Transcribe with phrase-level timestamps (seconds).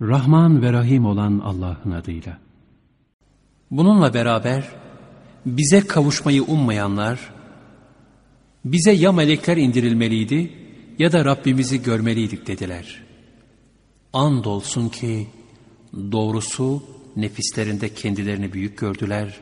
[0.00, 2.38] Rahman ve Rahim olan Allah'ın adıyla.
[3.70, 4.68] Bununla beraber
[5.46, 7.20] bize kavuşmayı ummayanlar,
[8.64, 10.52] bize ya melekler indirilmeliydi
[10.98, 13.02] ya da Rabbimizi görmeliydik dediler.
[14.12, 15.26] Andolsun ki
[15.92, 16.82] doğrusu
[17.16, 19.40] nefislerinde kendilerini büyük gördüler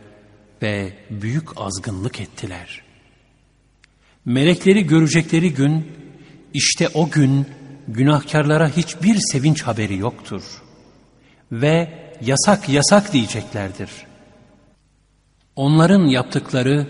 [0.63, 2.83] ve büyük azgınlık ettiler.
[4.25, 5.87] Melekleri görecekleri gün,
[6.55, 7.47] işte o gün
[7.89, 10.43] günahkarlara hiçbir sevinç haberi yoktur.
[11.53, 11.89] Ve
[12.21, 13.91] yasak yasak diyeceklerdir.
[15.57, 16.87] Onların yaptıkları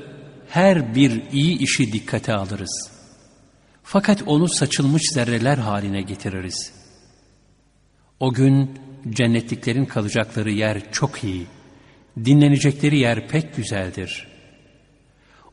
[0.49, 2.91] her bir iyi işi dikkate alırız.
[3.83, 6.73] Fakat onu saçılmış zerreler haline getiririz.
[8.21, 8.71] O gün
[9.11, 11.47] cennetliklerin kalacakları yer çok iyi,
[12.25, 14.29] dinlenecekleri yer pek güzeldir.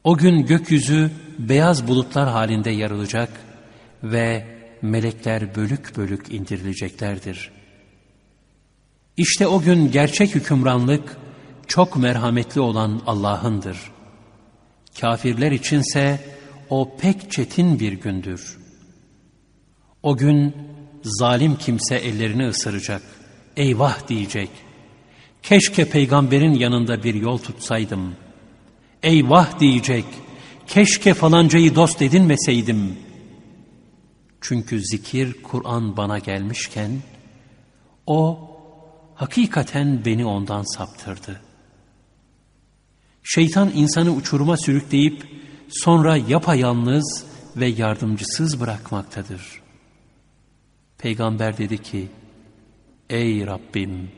[0.04, 3.30] O gün gökyüzü beyaz bulutlar halinde yarılacak
[4.04, 7.52] ve melekler bölük bölük indirileceklerdir.
[9.18, 11.18] İşte o gün gerçek hükümranlık
[11.68, 13.78] çok merhametli olan Allah'ındır.
[15.02, 16.20] Kafirler içinse
[16.70, 18.58] o pek çetin bir gündür.
[20.04, 20.56] O gün
[21.04, 23.02] zalim kimse ellerini ısıracak,
[23.58, 24.50] eyvah diyecek.
[25.44, 28.16] Keşke peygamberin yanında bir yol tutsaydım.
[29.04, 30.06] Eyvah diyecek,
[30.68, 33.09] keşke falancayı dost edinmeseydim.
[34.42, 37.02] Çünkü zikir, Kur'an bana gelmişken,
[38.08, 38.50] o
[39.16, 41.42] hakikaten beni ondan saptırdı.
[43.24, 45.26] Şeytan insanı uçuruma sürükleyip
[45.70, 49.62] sonra yapayalnız ve yardımcısız bırakmaktadır.
[50.98, 52.08] Peygamber dedi ki,
[53.10, 54.12] Ey Rabbim!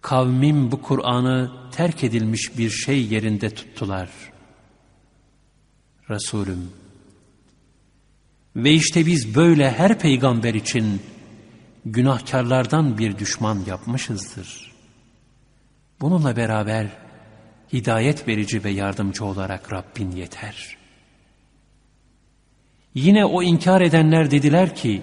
[0.00, 4.10] Kavmim bu Kur'an'ı terk edilmiş bir şey yerinde tuttular.
[6.10, 6.70] Resulüm,
[8.56, 11.00] ve işte biz böyle her peygamber için
[11.84, 14.72] günahkarlardan bir düşman yapmışızdır.
[16.00, 16.86] Bununla beraber
[17.72, 20.76] hidayet verici ve yardımcı olarak Rabbin yeter.
[22.94, 25.02] Yine o inkar edenler dediler ki,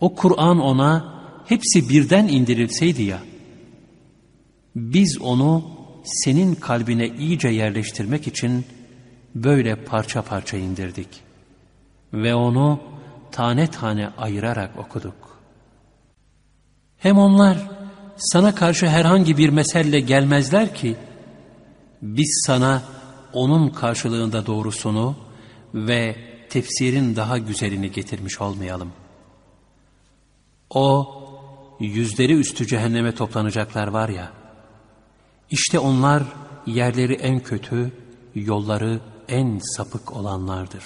[0.00, 3.18] o Kur'an ona hepsi birden indirilseydi ya,
[4.76, 5.64] biz onu
[6.04, 8.64] senin kalbine iyice yerleştirmek için
[9.34, 11.08] böyle parça parça indirdik.
[12.12, 12.80] Ve onu
[13.32, 15.14] tane tane ayırarak okuduk.
[16.98, 17.58] Hem onlar
[18.16, 20.96] sana karşı herhangi bir meselle gelmezler ki,
[22.02, 22.82] biz sana
[23.32, 25.16] onun karşılığında doğrusunu
[25.74, 26.16] ve
[26.50, 28.92] tefsirin daha güzelini getirmiş olmayalım.
[30.70, 31.14] O
[31.80, 34.32] yüzleri üstü cehenneme toplanacaklar var ya,
[35.50, 36.22] işte onlar
[36.66, 37.92] yerleri en kötü,
[38.34, 40.82] yolları en sapık olanlardır.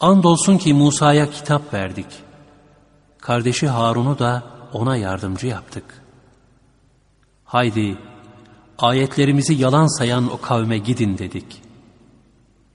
[0.00, 2.06] Andolsun ki Musa'ya kitap verdik.
[3.18, 4.42] Kardeşi Harun'u da
[4.72, 5.84] ona yardımcı yaptık.
[7.44, 7.98] Haydi
[8.78, 11.62] ayetlerimizi yalan sayan o kavme gidin dedik.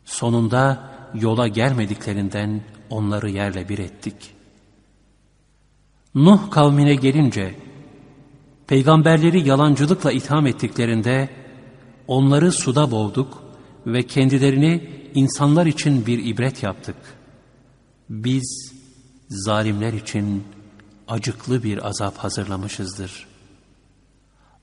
[0.06, 4.16] Sonunda yola gelmediklerinden onları yerle bir ettik.
[6.16, 7.56] Nuh kavmine gelince,
[8.68, 11.30] peygamberleri yalancılıkla itham ettiklerinde,
[12.08, 13.43] onları suda boğduk
[13.88, 16.96] ve kendilerini insanlar için bir ibret yaptık.
[18.10, 18.74] Biz
[19.30, 20.44] zalimler için
[21.08, 23.34] acıklı bir azap hazırlamışızdır.''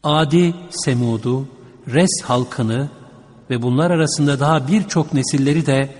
[0.03, 1.49] Adi Semud'u,
[1.89, 2.91] Res halkını
[3.51, 5.95] ve bunlar arasında daha birçok nesilleri de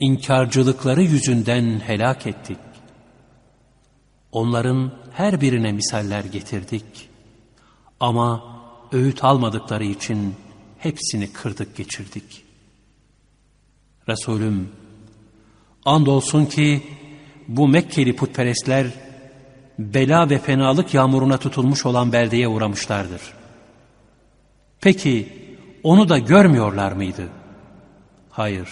[0.00, 2.58] inkarcılıkları yüzünden helak ettik.
[4.32, 7.08] Onların her birine misaller getirdik.
[8.00, 8.44] Ama
[8.92, 10.34] öğüt almadıkları için
[10.78, 12.45] hepsini kırdık geçirdik.
[14.08, 14.68] Resulüm,
[15.84, 16.82] andolsun ki
[17.48, 18.86] bu Mekkeli putperestler
[19.78, 23.22] bela ve fenalık yağmuruna tutulmuş olan beldeye uğramışlardır.
[24.80, 25.28] Peki
[25.82, 27.28] onu da görmüyorlar mıydı?
[28.30, 28.68] Hayır.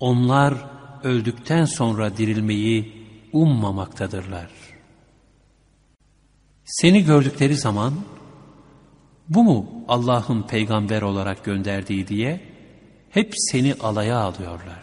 [0.00, 0.54] Onlar
[1.04, 4.50] öldükten sonra dirilmeyi ummamaktadırlar.
[6.64, 7.94] Seni gördükleri zaman
[9.28, 12.55] bu mu Allah'ın peygamber olarak gönderdiği diye
[13.16, 14.82] hep seni alaya alıyorlar.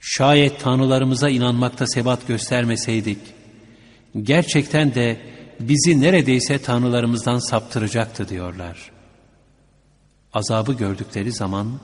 [0.00, 3.18] Şayet tanrılarımıza inanmakta sebat göstermeseydik,
[4.22, 5.20] gerçekten de
[5.60, 8.90] bizi neredeyse tanrılarımızdan saptıracaktı diyorlar.
[10.32, 11.80] Azabı gördükleri zaman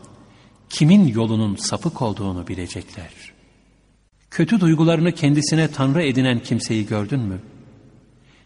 [0.70, 3.12] kimin yolunun sapık olduğunu bilecekler.
[4.30, 7.40] Kötü duygularını kendisine tanrı edinen kimseyi gördün mü?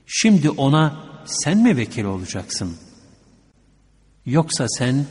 [0.06, 2.76] Şimdi ona sen mi vekil olacaksın?
[4.26, 5.06] Yoksa sen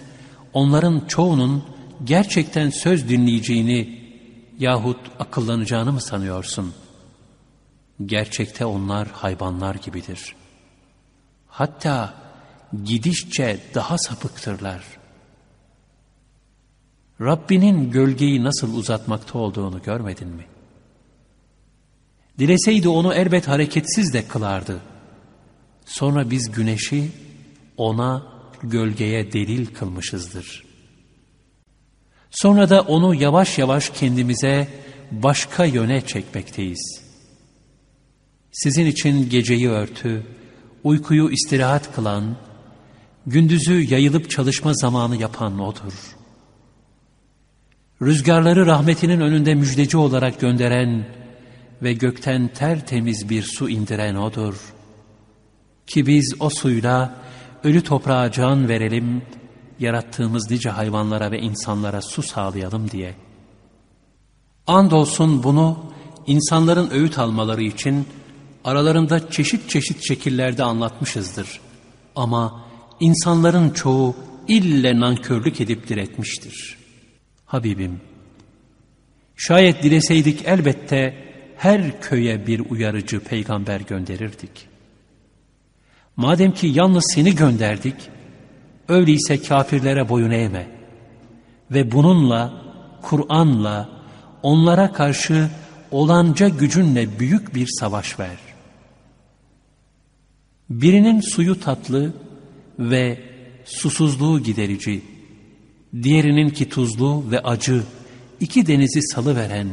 [0.56, 1.64] onların çoğunun
[2.04, 4.00] gerçekten söz dinleyeceğini
[4.60, 6.74] yahut akıllanacağını mı sanıyorsun?
[8.06, 10.36] Gerçekte onlar hayvanlar gibidir.
[11.48, 12.14] Hatta
[12.84, 14.84] gidişçe daha sapıktırlar.
[17.22, 20.46] Rabbinin gölgeyi nasıl uzatmakta olduğunu görmedin mi?
[22.40, 24.82] Dileseydi onu elbet hareketsiz de kılardı.
[25.86, 27.12] Sonra biz güneşi
[27.78, 28.35] ona
[28.70, 30.66] gölgeye delil kılmışızdır.
[32.32, 34.68] Sonra da onu yavaş yavaş kendimize
[35.12, 37.02] başka yöne çekmekteyiz.
[38.52, 40.24] Sizin için geceyi örtü,
[40.84, 42.36] uykuyu istirahat kılan,
[43.28, 46.16] gündüzü yayılıp çalışma zamanı yapan O'dur.
[48.02, 51.06] Rüzgarları rahmetinin önünde müjdeci olarak gönderen
[51.82, 54.74] ve gökten tertemiz bir su indiren O'dur.
[55.88, 57.25] Ki biz o suyla
[57.66, 59.22] ölü toprağa can verelim,
[59.80, 63.16] yarattığımız nice hayvanlara ve insanlara su sağlayalım diye.
[64.68, 65.92] Andolsun bunu
[66.28, 68.08] insanların öğüt almaları için
[68.64, 71.60] aralarında çeşit çeşit şekillerde anlatmışızdır.
[72.16, 72.66] Ama
[73.00, 74.16] insanların çoğu
[74.48, 76.78] ille nankörlük edip diretmiştir.
[77.46, 78.02] Habibim,
[79.36, 81.26] şayet dileseydik elbette
[81.58, 84.75] her köye bir uyarıcı peygamber gönderirdik.
[86.18, 87.96] Madem ki yalnız seni gönderdik,
[88.88, 90.68] öyleyse kafirlere boyun eğme
[91.72, 92.66] ve bununla,
[93.02, 93.90] Kur'an'la
[94.44, 95.50] onlara karşı
[95.92, 98.38] olanca gücünle büyük bir savaş ver.
[100.70, 102.14] Birinin suyu tatlı
[102.80, 103.20] ve
[103.66, 105.02] susuzluğu giderici,
[106.04, 107.84] diğerinin ki tuzlu ve acı,
[108.40, 109.68] iki denizi salıveren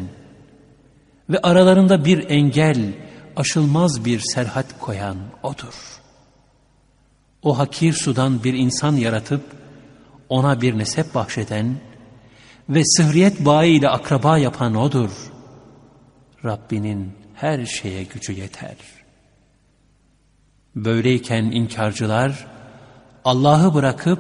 [1.31, 2.93] ve aralarında bir engel,
[3.37, 6.02] aşılmaz bir serhat koyan O'dur.
[7.43, 9.43] O hakir sudan bir insan yaratıp,
[10.29, 11.77] ona bir nesep bahşeden
[12.69, 15.11] ve sıhriyet bağı ile akraba yapan O'dur.
[16.45, 19.03] Rabbinin her şeye gücü yeter.''
[20.77, 22.47] Böyleyken inkarcılar
[23.25, 24.19] Allah'ı bırakıp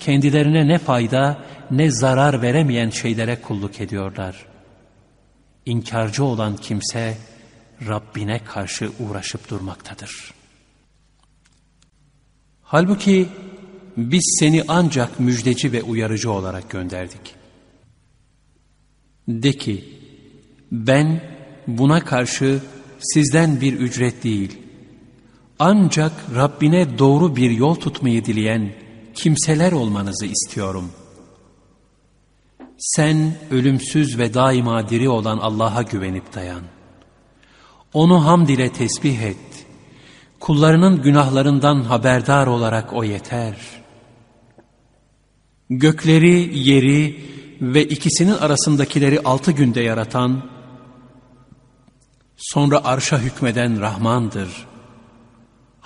[0.00, 1.38] kendilerine ne fayda
[1.70, 4.46] ne zarar veremeyen şeylere kulluk ediyorlar.
[5.66, 7.18] İnkarcı olan kimse
[7.88, 10.35] Rabbine karşı uğraşıp durmaktadır.
[12.68, 13.28] Halbuki
[13.96, 17.34] biz seni ancak müjdeci ve uyarıcı olarak gönderdik.
[19.28, 19.84] De ki,
[20.72, 21.20] ben
[21.66, 22.60] buna karşı
[22.98, 24.58] sizden bir ücret değil,
[25.58, 28.72] ancak Rabbine doğru bir yol tutmayı dileyen
[29.14, 30.90] kimseler olmanızı istiyorum.
[32.78, 36.62] Sen ölümsüz ve daima diri olan Allah'a güvenip dayan.
[37.94, 39.55] Onu hamd ile tesbih et.
[40.40, 43.56] Kullarının günahlarından haberdar olarak o yeter.
[45.70, 47.20] Gökleri, yeri
[47.60, 50.50] ve ikisinin arasındakileri altı günde yaratan,
[52.36, 54.76] sonra arşa hükmeden Rahmandır.''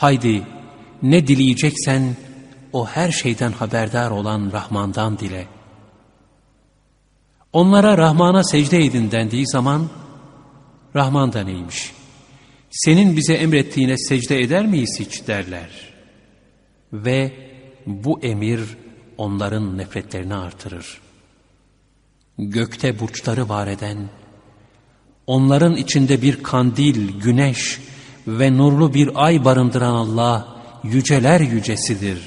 [0.00, 0.42] Haydi
[1.02, 2.16] ne dileyeceksen
[2.72, 5.46] o her şeyden haberdar olan Rahman'dan dile.
[7.52, 9.88] Onlara Rahman'a secde edin dendiği zaman
[10.96, 11.92] Rahman da neymiş?
[12.70, 15.70] Senin bize emrettiğine secde eder miyiz hiç derler.
[16.92, 17.32] Ve
[17.86, 18.60] bu emir
[19.18, 21.00] onların nefretlerini artırır.
[22.38, 24.08] Gökte burçları var eden,
[25.26, 27.80] onların içinde bir kandil, güneş,
[28.26, 32.18] ve nurlu bir ay barındıran Allah yüceler yücesidir.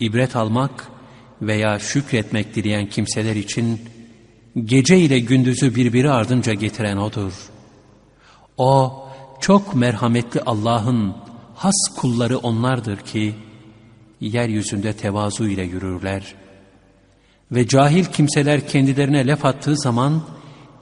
[0.00, 0.88] İbret almak
[1.42, 3.80] veya şükretmek dileyen kimseler için
[4.64, 7.32] gece ile gündüzü birbiri ardınca getiren O'dur.
[8.60, 9.04] O
[9.40, 11.14] çok merhametli Allah'ın
[11.54, 13.34] has kulları onlardır ki
[14.20, 16.34] yeryüzünde tevazu ile yürürler
[17.52, 20.22] ve cahil kimseler kendilerine laf attığı zaman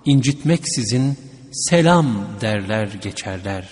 [0.05, 1.19] incitmeksizin
[1.53, 3.69] selam derler geçerler.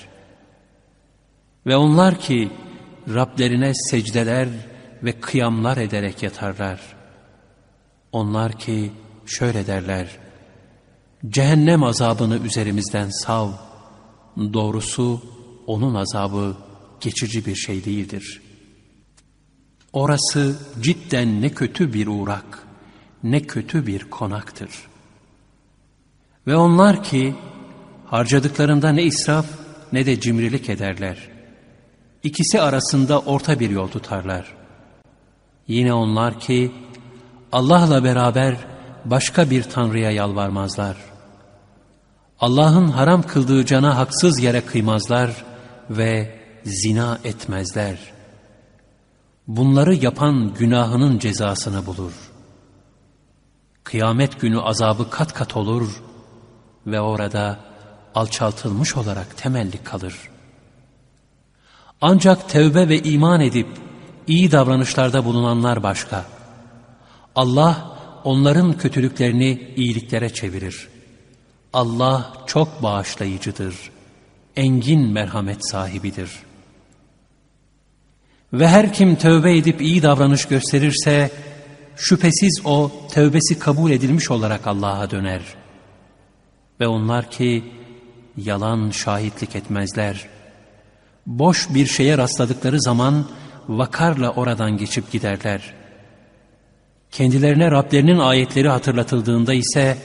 [1.67, 2.51] Ve onlar ki
[3.15, 4.49] Rablerine secdeler
[5.03, 6.81] ve kıyamlar ederek yatarlar.
[8.13, 8.93] Onlar ki
[9.27, 10.09] şöyle derler,
[11.29, 13.51] cehennem azabını üzerimizden sav,
[14.37, 15.21] doğrusu
[15.67, 16.57] onun azabı
[17.01, 18.43] geçici bir şey değildir.
[19.93, 22.67] Orası cidden ne kötü bir uğrak,
[23.23, 24.71] ne kötü bir konaktır.
[26.47, 27.35] Ve onlar ki
[28.07, 29.47] Harcadıklarında ne israf
[29.93, 31.29] ne de cimrilik ederler.
[32.23, 34.55] İkisi arasında orta bir yol tutarlar.
[35.69, 36.73] Yine onlar ki
[37.53, 38.57] Allah'la beraber
[39.05, 40.97] başka bir tanrıya yalvarmazlar.
[42.41, 45.45] Allah'ın haram kıldığı cana haksız yere kıymazlar
[45.91, 47.99] ve zina etmezler.
[49.47, 52.13] Bunları yapan günahının cezasını bulur.
[53.85, 56.03] Kıyamet günü azabı kat kat olur
[56.87, 57.59] ve orada
[58.15, 60.15] alçaltılmış olarak temelli kalır.
[62.01, 63.69] Ancak tevbe ve iman edip
[64.27, 66.25] iyi davranışlarda bulunanlar başka.
[67.35, 70.96] Allah onların kötülüklerini iyiliklere çevirir.
[71.77, 73.91] Allah çok bağışlayıcıdır.
[74.57, 76.31] Engin merhamet sahibidir.
[78.53, 81.31] Ve her kim tövbe edip iyi davranış gösterirse,
[81.97, 85.43] şüphesiz o tövbesi kabul edilmiş olarak Allah'a döner.
[86.81, 87.65] Ve onlar ki
[88.37, 90.29] yalan şahitlik etmezler.
[91.27, 93.27] Boş bir şeye rastladıkları zaman
[93.69, 95.75] vakarla oradan geçip giderler.
[97.11, 99.97] Kendilerine Rablerinin ayetleri hatırlatıldığında ise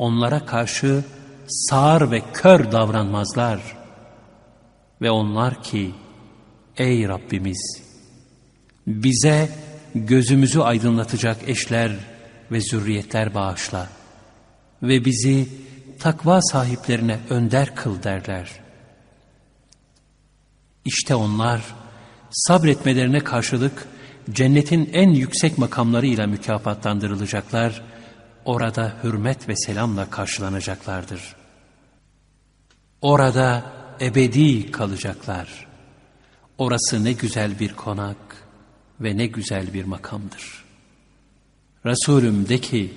[0.00, 1.04] onlara karşı
[1.48, 3.60] sağır ve kör davranmazlar.
[5.02, 5.94] Ve onlar ki
[6.76, 7.82] ey Rabbimiz
[8.86, 9.48] bize
[9.94, 11.92] gözümüzü aydınlatacak eşler
[12.52, 13.88] ve zürriyetler bağışla
[14.82, 15.48] ve bizi
[15.98, 18.50] takva sahiplerine önder kıl derler.
[20.84, 21.60] İşte onlar
[22.30, 23.88] sabretmelerine karşılık
[24.30, 27.89] cennetin en yüksek makamlarıyla mükafatlandırılacaklar,
[28.44, 31.36] orada hürmet ve selamla karşılanacaklardır.
[33.02, 35.66] Orada ebedi kalacaklar.
[36.58, 38.16] Orası ne güzel bir konak
[39.00, 40.64] ve ne güzel bir makamdır.
[41.86, 42.94] Resulüm de ki,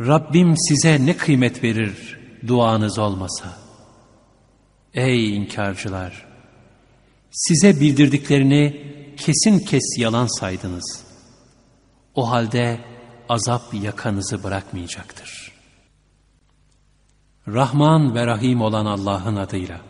[0.00, 3.58] Rabbim size ne kıymet verir duanız olmasa?
[4.94, 6.26] Ey inkarcılar!
[7.30, 11.04] Size bildirdiklerini kesin kes yalan saydınız.
[12.14, 12.80] O halde
[13.28, 15.52] azap yakanızı bırakmayacaktır.
[17.48, 19.80] Rahman ve Rahim olan Allah'ın adıyla.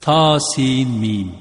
[0.00, 1.32] Tasin Mim.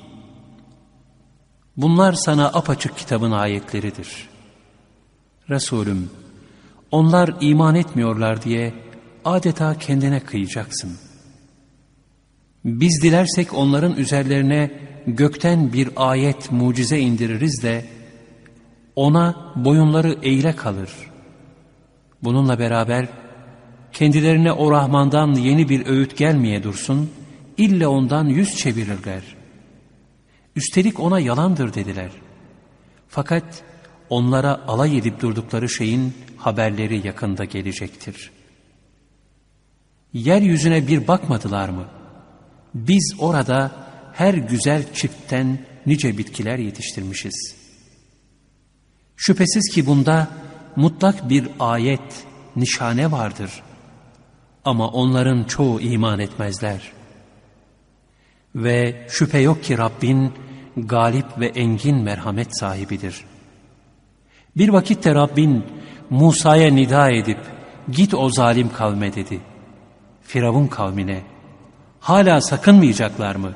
[1.77, 4.29] Bunlar sana apaçık kitabın ayetleridir.
[5.50, 6.10] Resulüm,
[6.91, 8.74] onlar iman etmiyorlar diye
[9.25, 10.98] adeta kendine kıyacaksın.
[12.65, 14.72] Biz dilersek onların üzerlerine
[15.07, 17.86] gökten bir ayet mucize indiririz de
[18.95, 20.89] ona boyunları eğile kalır.
[22.23, 23.07] Bununla beraber
[23.93, 27.09] kendilerine o Rahman'dan yeni bir öğüt gelmeye dursun,
[27.57, 29.23] ille ondan yüz çevirirler.
[30.55, 32.12] Üstelik ona yalandır dediler.
[33.07, 33.63] Fakat
[34.09, 38.31] onlara alay edip durdukları şeyin haberleri yakında gelecektir.
[40.13, 41.85] Yeryüzüne bir bakmadılar mı?
[42.73, 43.71] Biz orada
[44.13, 47.62] her güzel çiftten nice bitkiler yetiştirmişiz.
[49.25, 50.27] Şüphesiz ki bunda
[50.75, 52.25] mutlak bir ayet,
[52.55, 53.63] nişane vardır.
[54.65, 56.91] Ama onların çoğu iman etmezler.
[58.55, 60.33] Ve şüphe yok ki Rabbin
[60.77, 63.25] galip ve engin merhamet sahibidir.
[64.57, 65.65] Bir vakitte Rabbin
[66.09, 67.39] Musa'ya nida edip
[67.91, 69.41] git o zalim kavme dedi.
[70.21, 71.23] Firavun kavmine
[71.99, 73.53] hala sakınmayacaklar mı?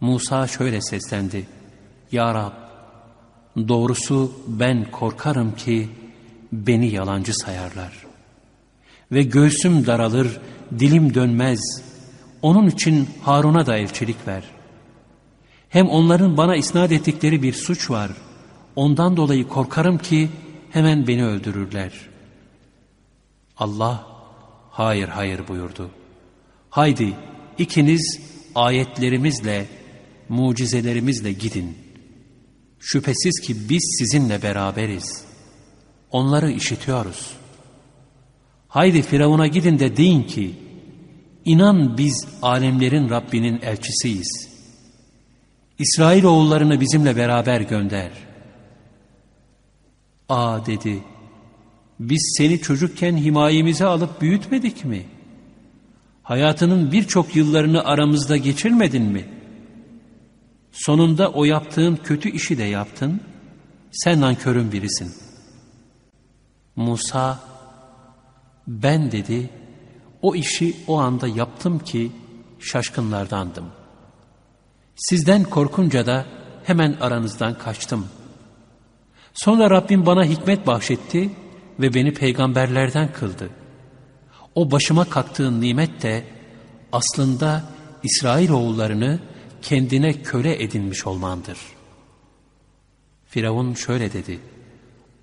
[0.00, 1.46] Musa şöyle seslendi.
[2.12, 2.61] Ya Rab
[3.56, 5.88] doğrusu ben korkarım ki
[6.52, 7.92] beni yalancı sayarlar.
[9.12, 10.40] Ve göğsüm daralır,
[10.78, 11.82] dilim dönmez.
[12.42, 14.44] Onun için Harun'a da elçilik ver.
[15.68, 18.10] Hem onların bana isnat ettikleri bir suç var.
[18.76, 20.28] Ondan dolayı korkarım ki
[20.70, 21.92] hemen beni öldürürler.
[23.56, 24.06] Allah
[24.70, 25.90] hayır hayır buyurdu.
[26.70, 27.14] Haydi
[27.58, 28.20] ikiniz
[28.54, 29.66] ayetlerimizle,
[30.28, 31.81] mucizelerimizle gidin.
[32.84, 35.24] Şüphesiz ki biz sizinle beraberiz.
[36.10, 37.30] Onları işitiyoruz.
[38.68, 40.54] Haydi Firavun'a gidin de deyin ki,
[41.44, 44.48] inan biz alemlerin Rabbinin elçisiyiz.
[45.78, 48.10] İsrail oğullarını bizimle beraber gönder.
[50.28, 51.02] Aa dedi,
[52.00, 55.06] biz seni çocukken himayemize alıp büyütmedik mi?
[56.22, 59.41] Hayatının birçok yıllarını aramızda geçirmedin mi?
[60.72, 63.20] Sonunda o yaptığın kötü işi de yaptın,
[63.92, 65.14] sen nankörün birisin.
[66.76, 67.40] Musa,
[68.66, 69.50] ben dedi,
[70.22, 72.12] o işi o anda yaptım ki
[72.60, 73.64] şaşkınlardandım.
[74.96, 76.26] Sizden korkunca da
[76.64, 78.06] hemen aranızdan kaçtım.
[79.34, 81.30] Sonra Rabbim bana hikmet bahşetti
[81.80, 83.50] ve beni peygamberlerden kıldı.
[84.54, 86.24] O başıma kalktığın nimet de
[86.92, 87.64] aslında
[88.02, 89.20] İsrailoğullarını
[89.62, 91.58] kendine köle edinmiş olmandır.
[93.26, 94.38] Firavun şöyle dedi.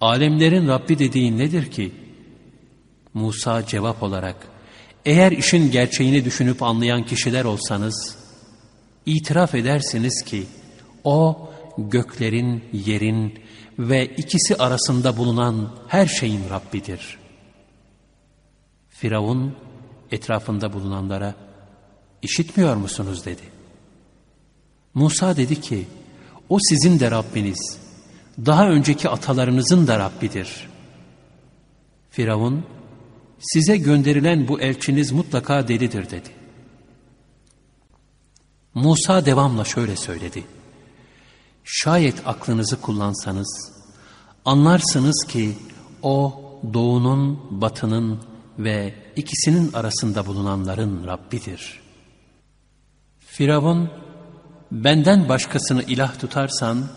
[0.02, 1.92] Alemlerin Rabbi dediğin nedir ki?
[3.14, 4.36] Musa cevap olarak,
[5.06, 8.18] eğer işin gerçeğini düşünüp anlayan kişiler olsanız,
[9.06, 10.46] itiraf edersiniz ki,
[11.04, 13.40] o göklerin, yerin
[13.80, 17.18] ve ikisi arasında bulunan her şeyin Rabbidir.
[18.90, 19.56] Firavun
[20.12, 21.36] etrafında bulunanlara
[22.22, 23.59] işitmiyor musunuz dedi.
[24.94, 25.86] Musa dedi ki
[26.50, 27.78] o sizin de Rabbiniz
[28.46, 30.70] daha önceki atalarınızın da Rabbidir.
[32.10, 32.66] Firavun
[33.40, 36.30] size gönderilen bu elçiniz mutlaka delidir dedi.
[38.74, 40.44] Musa devamla şöyle söyledi.
[41.64, 43.72] Şayet aklınızı kullansanız
[44.46, 45.58] anlarsınız ki
[46.02, 46.42] o
[46.74, 48.20] doğunun, batının
[48.60, 51.80] ve ikisinin arasında bulunanların Rabbidir.
[53.20, 53.90] Firavun,
[54.72, 56.88] benden başkasını ilah tutarsan,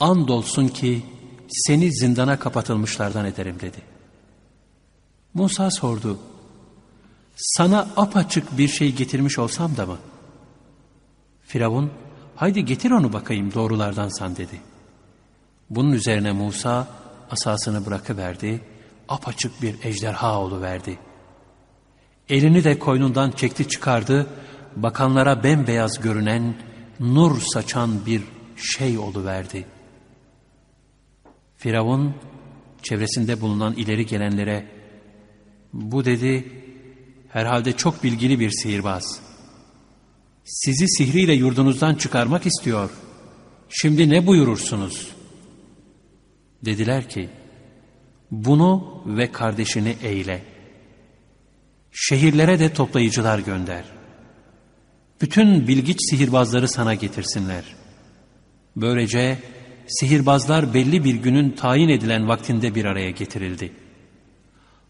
[0.00, 1.02] andolsun ki
[1.48, 3.82] seni zindana kapatılmışlardan ederim dedi.
[5.34, 6.18] Musa sordu,
[7.36, 9.98] sana apaçık bir şey getirmiş olsam da mı?
[11.42, 11.90] Firavun,
[12.36, 14.60] haydi getir onu bakayım doğrulardansan dedi.
[15.70, 16.86] Bunun üzerine Musa
[17.30, 18.60] asasını bırakıverdi,
[19.08, 20.98] apaçık bir ejderha verdi.
[22.28, 24.26] Elini de koynundan çekti çıkardı,
[24.76, 26.54] bakanlara bembeyaz görünen,
[27.00, 28.22] nur saçan bir
[28.56, 29.66] şey verdi.
[31.56, 32.14] Firavun,
[32.82, 34.66] çevresinde bulunan ileri gelenlere,
[35.72, 36.52] bu dedi,
[37.28, 39.20] herhalde çok bilgili bir sihirbaz.
[40.44, 42.90] Sizi sihriyle yurdunuzdan çıkarmak istiyor.
[43.68, 45.08] Şimdi ne buyurursunuz?
[46.64, 47.28] Dediler ki,
[48.30, 50.44] bunu ve kardeşini eyle.
[51.92, 53.97] Şehirlere de toplayıcılar gönder.
[55.20, 57.64] Bütün bilgiç sihirbazları sana getirsinler.
[58.76, 59.38] Böylece
[59.86, 63.72] sihirbazlar belli bir günün tayin edilen vaktinde bir araya getirildi.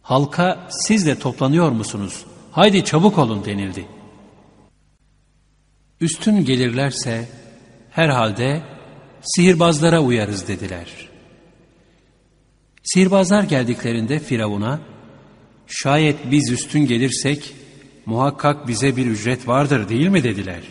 [0.02, 2.24] Halka siz de toplanıyor musunuz?
[2.52, 3.86] Haydi çabuk olun denildi.
[6.00, 7.28] Üstün gelirlerse
[7.90, 8.62] herhalde
[9.22, 11.08] sihirbazlara uyarız dediler.''
[12.92, 14.80] Sihirbazlar geldiklerinde Firavun'a,
[15.66, 17.54] şayet biz üstün gelirsek
[18.08, 20.62] muhakkak bize bir ücret vardır değil mi dediler.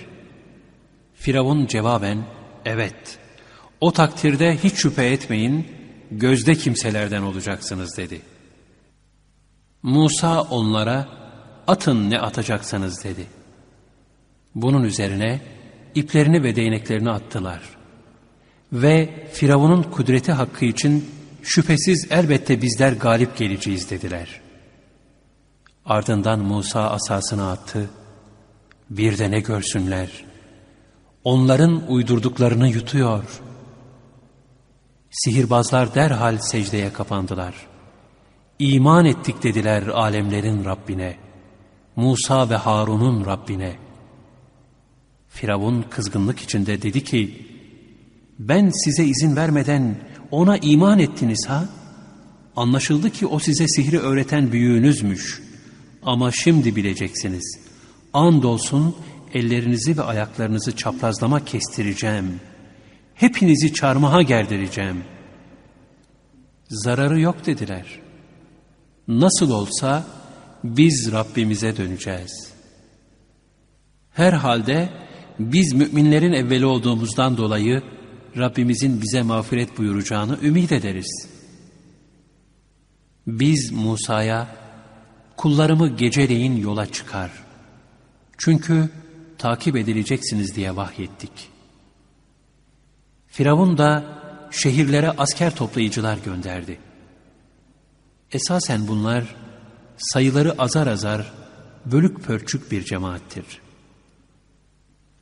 [1.16, 2.26] Firavun cevaben,
[2.66, 3.20] evet,
[3.82, 5.68] o takdirde hiç şüphe etmeyin,
[6.12, 8.22] gözde kimselerden olacaksınız dedi.
[9.84, 11.08] Musa onlara,
[11.68, 13.26] atın ne atacaksanız dedi.
[14.56, 15.42] Bunun üzerine
[15.96, 17.62] iplerini ve değneklerini attılar.
[18.74, 21.06] Ve Firavun'un kudreti hakkı için
[21.44, 24.47] şüphesiz elbette bizler galip geleceğiz dediler.
[25.88, 27.90] Ardından Musa asasını attı.
[28.90, 30.26] Bir de ne görsünler.
[31.24, 33.42] Onların uydurduklarını yutuyor.
[35.12, 37.54] Sihirbazlar derhal secdeye kapandılar.
[38.60, 41.18] İman ettik dediler alemlerin Rabbine.
[41.96, 43.76] Musa ve Harun'un Rabbine.
[45.28, 47.48] Firavun kızgınlık içinde dedi ki,
[48.40, 49.96] ben size izin vermeden
[50.32, 51.66] ona iman ettiniz ha?
[52.56, 55.47] Anlaşıldı ki o size sihri öğreten büyüğünüzmüş.
[56.08, 57.60] Ama şimdi bileceksiniz.
[58.14, 58.96] Andolsun
[59.34, 62.40] ellerinizi ve ayaklarınızı çaprazlama kestireceğim.
[63.14, 65.04] Hepinizi çarmıha gerdireceğim.
[66.70, 68.00] Zararı yok dediler.
[69.08, 70.06] Nasıl olsa
[70.64, 72.54] biz Rabbimize döneceğiz.
[74.14, 74.90] Herhalde
[75.40, 77.84] biz müminlerin evveli olduğumuzdan dolayı
[78.38, 81.28] Rabbimizin bize mağfiret buyuracağını ümit ederiz.
[83.28, 84.67] Biz Musa'ya
[85.38, 87.32] kullarımı geceleyin yola çıkar.
[88.38, 88.90] Çünkü
[89.38, 91.50] takip edileceksiniz diye vahyettik.
[93.28, 94.04] Firavun da
[94.52, 96.80] şehirlere asker toplayıcılar gönderdi.
[98.32, 99.36] Esasen bunlar
[99.98, 101.34] sayıları azar azar
[101.86, 103.46] bölük pörçük bir cemaattir.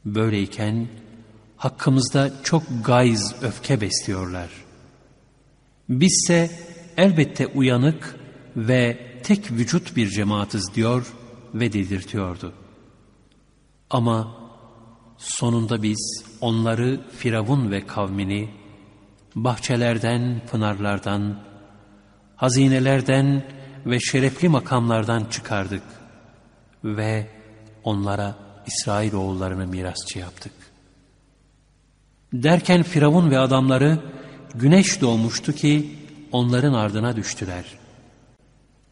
[0.05, 0.87] Böyleyken
[1.57, 4.49] hakkımızda çok gayz öfke besliyorlar.
[5.89, 6.51] Bizse
[6.97, 8.15] elbette uyanık
[8.55, 11.13] ve tek vücut bir cemaatiz diyor
[11.53, 12.53] ve dedirtiyordu.
[13.89, 14.37] Ama
[15.17, 18.49] sonunda biz onları Firavun ve kavmini
[19.35, 21.39] bahçelerden, pınarlardan,
[22.35, 23.45] hazinelerden
[23.85, 25.83] ve şerefli makamlardan çıkardık
[26.83, 27.27] ve
[27.83, 28.35] onlara
[28.67, 30.53] İsrail oğullarını mirasçı yaptık.
[32.33, 33.99] Derken Firavun ve adamları
[34.55, 35.95] güneş doğmuştu ki
[36.31, 37.84] onların ardına düştüler.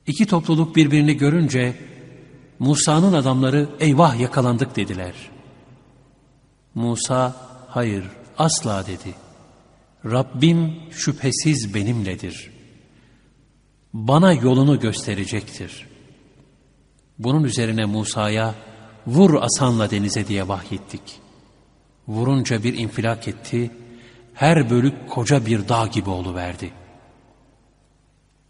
[0.08, 1.76] İki topluluk birbirini görünce
[2.60, 5.14] Musa'nın adamları eyvah yakalandık dediler.
[6.76, 7.36] Musa
[7.68, 8.04] hayır
[8.38, 9.16] asla dedi.
[10.06, 12.52] Rabbim şüphesiz benimledir.
[13.94, 15.88] Bana yolunu gösterecektir.
[17.20, 18.56] Bunun üzerine Musa'ya
[19.08, 21.24] vur asanla denize diye vahyettik.''
[22.08, 23.72] Vurunca bir infilak etti,
[24.34, 26.72] her bölük koca bir dağ gibi verdi.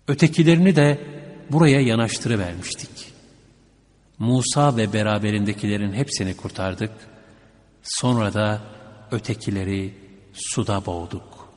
[0.08, 1.00] Ötekilerini de
[1.50, 3.14] buraya yanaştırıvermiştik.
[4.20, 6.92] Musa ve beraberindekilerin hepsini kurtardık.
[7.84, 8.62] Sonra da
[9.12, 9.94] ötekileri
[10.34, 11.54] suda boğduk.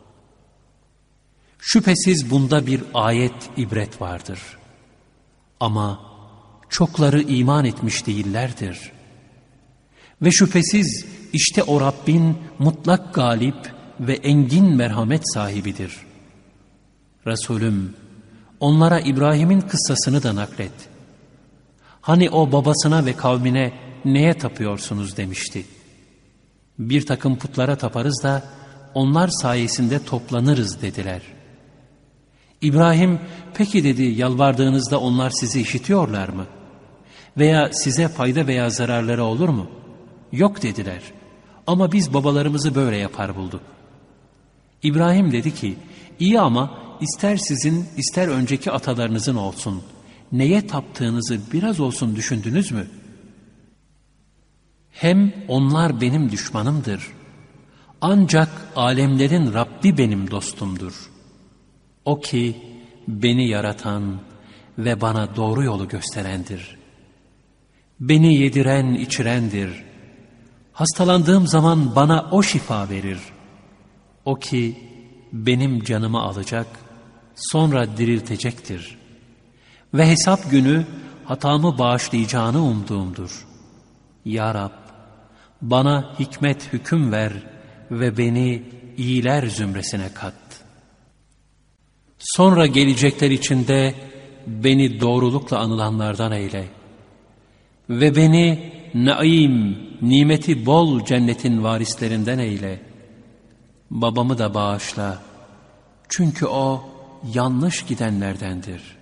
[1.59, 4.41] Şüphesiz bunda bir ayet, ibret vardır.
[5.61, 6.01] Ama
[6.69, 8.93] çokları iman etmiş değillerdir.
[10.23, 15.97] Ve şüphesiz işte o Rabbin mutlak galip ve engin merhamet sahibidir.
[17.27, 17.95] Resulüm,
[18.61, 20.73] onlara İbrahim'in kıssasını da naklet.
[22.01, 23.73] Hani o babasına ve kavmine
[24.05, 25.65] neye tapıyorsunuz demişti.
[26.79, 28.43] Bir takım putlara taparız da
[28.95, 31.23] onlar sayesinde toplanırız dediler.
[32.61, 33.21] İbrahim
[33.55, 36.47] peki dedi yalvardığınızda onlar sizi işitiyorlar mı?
[37.39, 39.67] Veya size fayda veya zararları olur mu?
[40.33, 41.01] Yok dediler.
[41.67, 43.61] Ama biz babalarımızı böyle yapar bulduk.
[44.83, 45.77] İbrahim dedi ki,
[46.19, 49.83] iyi ama ister sizin ister önceki atalarınızın olsun.
[50.33, 52.87] Neye taptığınızı biraz olsun düşündünüz mü?
[54.93, 57.07] Hem onlar benim düşmanımdır.
[58.01, 61.11] Ancak alemlerin Rabbi benim dostumdur.
[62.05, 62.57] O ki
[63.09, 64.21] beni yaratan
[64.79, 66.77] ve bana doğru yolu gösterendir.
[68.01, 69.85] Beni yediren içirendir.
[70.73, 73.19] Hastalandığım zaman bana o şifa verir.
[74.25, 74.77] O ki
[75.33, 76.67] benim canımı alacak,
[77.37, 78.99] sonra diriltecektir.
[79.95, 80.87] Ve hesap günü
[81.25, 83.47] hatamı bağışlayacağını umduğumdur.
[84.25, 84.71] Ya Rab,
[85.63, 87.33] bana hikmet hüküm ver
[87.91, 88.63] ve beni
[88.97, 90.35] iyiler zümresine kat.
[92.19, 93.95] Sonra gelecekler içinde
[94.47, 96.69] beni doğrulukla anılanlardan eyle.
[97.91, 102.81] Ve beni naim, nimeti bol cennetin varislerinden eyle.
[103.91, 105.23] Babamı da bağışla.
[106.09, 106.96] Çünkü o
[107.35, 108.97] yanlış gidenlerdendir.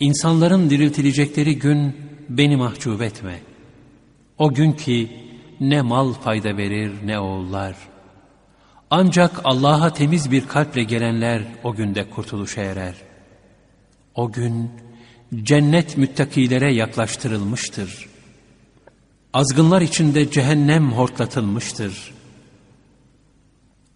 [0.00, 1.96] İnsanların diriltilecekleri gün
[2.28, 3.40] beni mahcup etme.
[4.38, 5.28] O gün ki
[5.60, 7.76] ne mal fayda verir ne oğullar.
[8.90, 12.94] Ancak Allah'a temiz bir kalple gelenler o günde kurtuluşa erer.
[14.14, 14.70] O gün
[15.42, 18.08] cennet müttakilere yaklaştırılmıştır.
[19.32, 22.14] Azgınlar içinde cehennem hortlatılmıştır.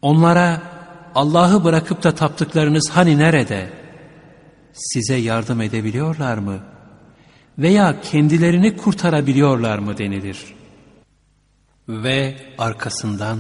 [0.03, 0.63] Onlara
[1.15, 3.71] Allah'ı bırakıp da taptıklarınız hani nerede?
[4.73, 6.61] Size yardım edebiliyorlar mı?
[7.59, 10.55] Veya kendilerini kurtarabiliyorlar mı denilir.
[11.89, 13.39] Ve arkasından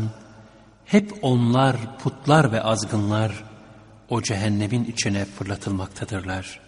[0.84, 3.44] hep onlar putlar ve azgınlar
[4.08, 6.60] o cehennemin içine fırlatılmaktadırlar.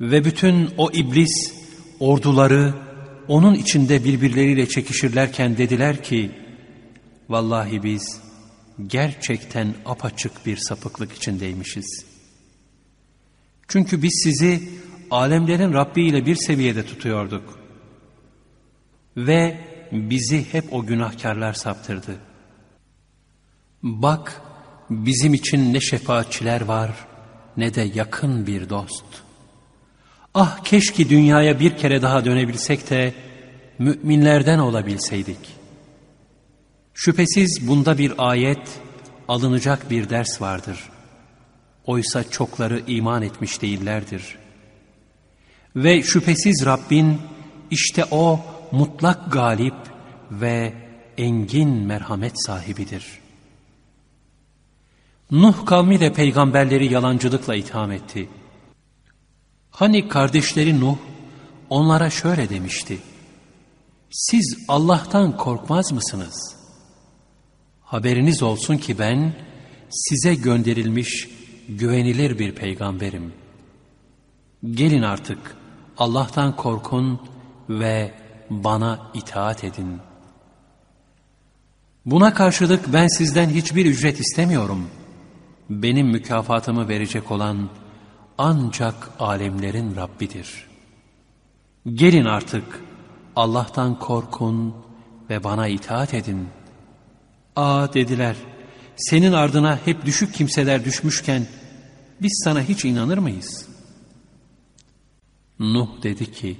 [0.00, 1.54] Ve bütün o iblis
[2.00, 2.74] orduları
[3.28, 6.30] onun içinde birbirleriyle çekişirlerken dediler ki,
[7.28, 8.20] Vallahi biz
[8.86, 12.04] gerçekten apaçık bir sapıklık içindeymişiz.
[13.68, 14.68] Çünkü biz sizi
[15.10, 17.58] alemlerin Rabbi ile bir seviyede tutuyorduk.
[19.16, 19.60] Ve
[19.92, 22.16] bizi hep o günahkarlar saptırdı.
[23.82, 24.42] Bak
[24.90, 26.90] bizim için ne şefaatçiler var
[27.56, 29.04] ne de yakın bir dost.
[30.34, 33.14] Ah keşke dünyaya bir kere daha dönebilsek de
[33.78, 35.55] müminlerden olabilseydik.''
[36.98, 38.80] Şüphesiz bunda bir ayet,
[39.28, 40.78] alınacak bir ders vardır.
[41.86, 44.38] Oysa çokları iman etmiş değillerdir.
[45.76, 47.20] Ve şüphesiz Rabbin
[47.70, 48.40] işte o
[48.72, 49.74] mutlak galip
[50.30, 50.74] ve
[51.18, 53.06] engin merhamet sahibidir.
[55.30, 58.28] Nuh kavmi de peygamberleri yalancılıkla itham etti.
[59.70, 60.96] Hani kardeşleri Nuh
[61.70, 62.98] onlara şöyle demişti.
[64.10, 66.55] Siz Allah'tan korkmaz mısınız?''
[67.86, 69.32] Haberiniz olsun ki ben
[69.90, 71.28] size gönderilmiş
[71.68, 73.32] güvenilir bir peygamberim.
[74.70, 75.56] Gelin artık
[75.98, 77.20] Allah'tan korkun
[77.68, 78.14] ve
[78.50, 79.98] bana itaat edin.
[82.06, 84.86] Buna karşılık ben sizden hiçbir ücret istemiyorum.
[85.70, 87.68] Benim mükafatımı verecek olan
[88.38, 90.66] ancak alemlerin Rabbidir.
[91.94, 92.80] Gelin artık
[93.36, 94.74] Allah'tan korkun
[95.30, 96.65] ve bana itaat edin.''
[97.56, 98.36] Aa dediler,
[98.96, 101.46] senin ardına hep düşük kimseler düşmüşken
[102.22, 103.68] biz sana hiç inanır mıyız?
[105.58, 106.56] Nuh dedi ki,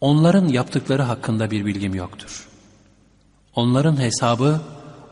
[0.00, 2.48] onların yaptıkları hakkında bir bilgim yoktur.
[3.54, 4.60] Onların hesabı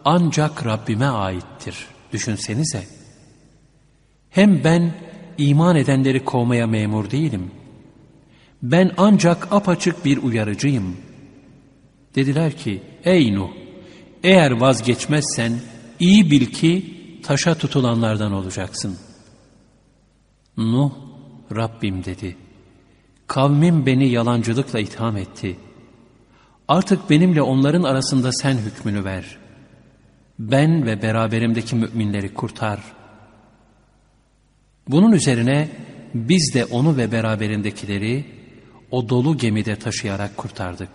[0.04, 1.86] ancak Rabbime aittir.
[2.12, 2.84] Düşünsenize.
[4.30, 4.94] Hem ben
[5.38, 7.50] iman edenleri kovmaya memur değilim.
[8.62, 10.96] Ben ancak apaçık bir uyarıcıyım.
[12.14, 13.50] Dediler ki, ey Nuh,
[14.26, 15.52] eğer vazgeçmezsen
[16.00, 18.98] iyi bil ki taşa tutulanlardan olacaksın.
[20.56, 20.92] Nuh,
[21.56, 22.36] Rabbim dedi.
[23.26, 25.56] Kavmim beni yalancılıkla itham etti.
[26.68, 29.38] Artık benimle onların arasında sen hükmünü ver.
[30.38, 32.80] Ben ve beraberimdeki müminleri kurtar.
[34.88, 35.68] Bunun üzerine
[36.14, 38.24] biz de onu ve beraberindekileri
[38.90, 40.90] o dolu gemide taşıyarak kurtardık.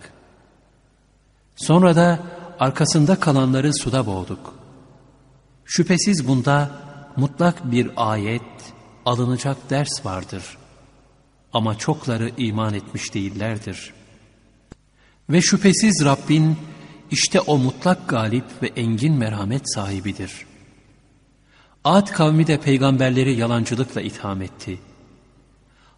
[1.56, 2.18] Sonra da
[2.62, 4.54] arkasında kalanları suda boğduk.
[5.64, 6.70] Şüphesiz bunda
[7.16, 8.42] mutlak bir ayet,
[9.04, 10.42] alınacak ders vardır.
[11.52, 13.94] Ama çokları iman etmiş değillerdir.
[15.30, 16.56] Ve şüphesiz Rabbin
[17.10, 20.32] işte o mutlak galip ve engin merhamet sahibidir.
[21.84, 24.78] Ad kavmi de peygamberleri yalancılıkla itham etti.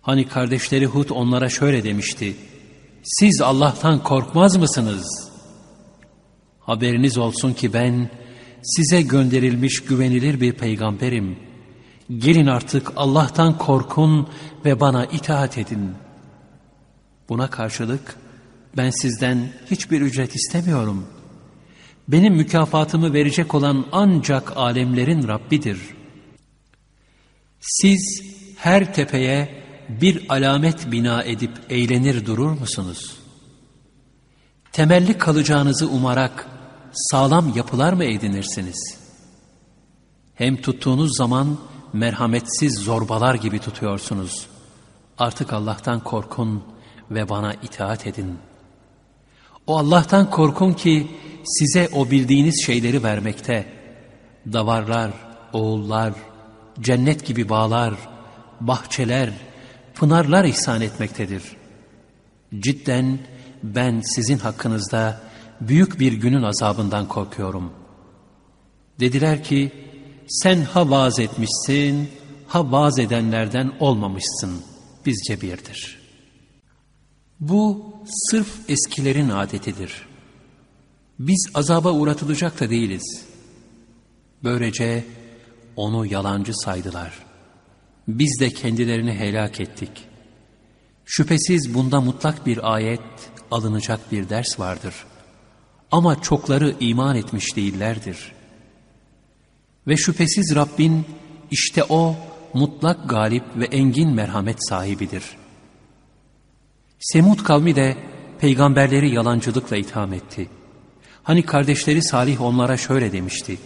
[0.02, 2.36] Hani kardeşleri Hud onlara şöyle demişti.
[3.02, 5.33] Siz Allah'tan korkmaz mısınız?
[6.66, 8.10] Haberiniz olsun ki ben
[8.62, 11.38] size gönderilmiş güvenilir bir peygamberim.
[12.18, 14.28] Gelin artık Allah'tan korkun
[14.64, 15.90] ve bana itaat edin.
[17.28, 18.16] Buna karşılık
[18.76, 21.06] ben sizden hiçbir ücret istemiyorum.
[22.08, 25.78] Benim mükafatımı verecek olan ancak alemlerin Rabbidir.
[27.60, 28.22] Siz
[28.56, 33.16] her tepeye bir alamet bina edip eğlenir durur musunuz?
[34.72, 36.53] Temelli kalacağınızı umarak
[36.94, 38.98] sağlam yapılar mı edinirsiniz?
[40.34, 41.58] Hem tuttuğunuz zaman
[41.92, 44.46] merhametsiz zorbalar gibi tutuyorsunuz.
[45.18, 46.64] Artık Allah'tan korkun
[47.10, 48.38] ve bana itaat edin.
[49.66, 51.10] O Allah'tan korkun ki
[51.44, 53.66] size o bildiğiniz şeyleri vermekte.
[54.52, 55.10] Davarlar,
[55.52, 56.12] oğullar,
[56.80, 57.94] cennet gibi bağlar,
[58.60, 59.30] bahçeler,
[59.94, 61.42] pınarlar ihsan etmektedir.
[62.58, 63.18] Cidden
[63.62, 65.20] ben sizin hakkınızda
[65.68, 67.72] büyük bir günün azabından korkuyorum.
[69.00, 69.72] Dediler ki,
[70.28, 72.08] sen ha vaaz etmişsin,
[72.46, 74.62] ha vaaz edenlerden olmamışsın,
[75.06, 75.98] bizce birdir.
[77.40, 77.84] Bu
[78.30, 80.06] sırf eskilerin adetidir.
[81.18, 83.24] Biz azaba uğratılacak da değiliz.
[84.44, 85.04] Böylece
[85.76, 87.12] onu yalancı saydılar.
[88.08, 89.90] Biz de kendilerini helak ettik.
[91.04, 93.00] Şüphesiz bunda mutlak bir ayet,
[93.50, 95.13] alınacak bir ders vardır.''
[95.94, 98.32] Ama çokları iman etmiş değillerdir.
[99.86, 101.04] Ve şüphesiz Rabbin
[101.50, 102.16] işte o
[102.54, 105.22] mutlak galip ve engin merhamet sahibidir.
[106.98, 107.96] Semud kavmi de
[108.38, 110.48] peygamberleri yalancılıkla itham etti.
[111.22, 113.58] Hani kardeşleri Salih onlara şöyle demişti.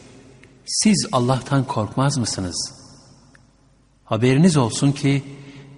[0.66, 2.74] Siz Allah'tan korkmaz mısınız?
[4.04, 5.22] Haberiniz olsun ki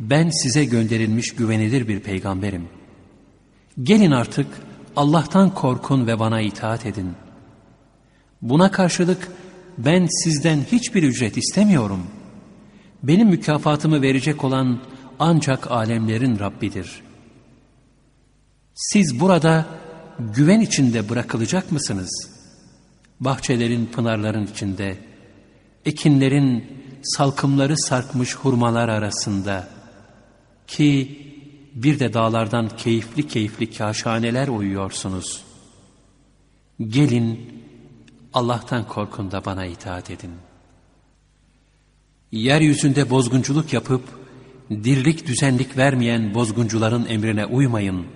[0.01, 2.69] ben size gönderilmiş güvenilir bir peygamberim.
[3.83, 4.47] Gelin artık
[4.97, 7.13] Allah'tan korkun ve bana itaat edin.
[8.43, 9.29] Buna karşılık
[9.79, 12.07] ben sizden hiçbir ücret istemiyorum.
[13.03, 14.81] Benim mükafatımı verecek olan
[15.19, 17.03] ancak alemlerin Rabbidir.
[18.75, 19.67] Siz burada
[20.19, 22.31] güven içinde bırakılacak mısınız?
[23.21, 24.99] Bahçelerin, pınarların içinde,
[25.85, 26.65] ekinlerin
[27.03, 29.69] salkımları sarkmış hurmalar arasında
[30.67, 31.19] ki
[31.75, 35.45] bir de dağlardan keyifli keyifli kaşhaneler uyuyorsunuz.
[36.81, 37.53] Gelin
[38.33, 40.31] Allah'tan korkun da bana itaat edin.
[42.33, 44.03] Yeryüzünde bozgunculuk yapıp
[44.71, 48.07] dirlik düzenlik vermeyen bozguncuların emrine uymayın.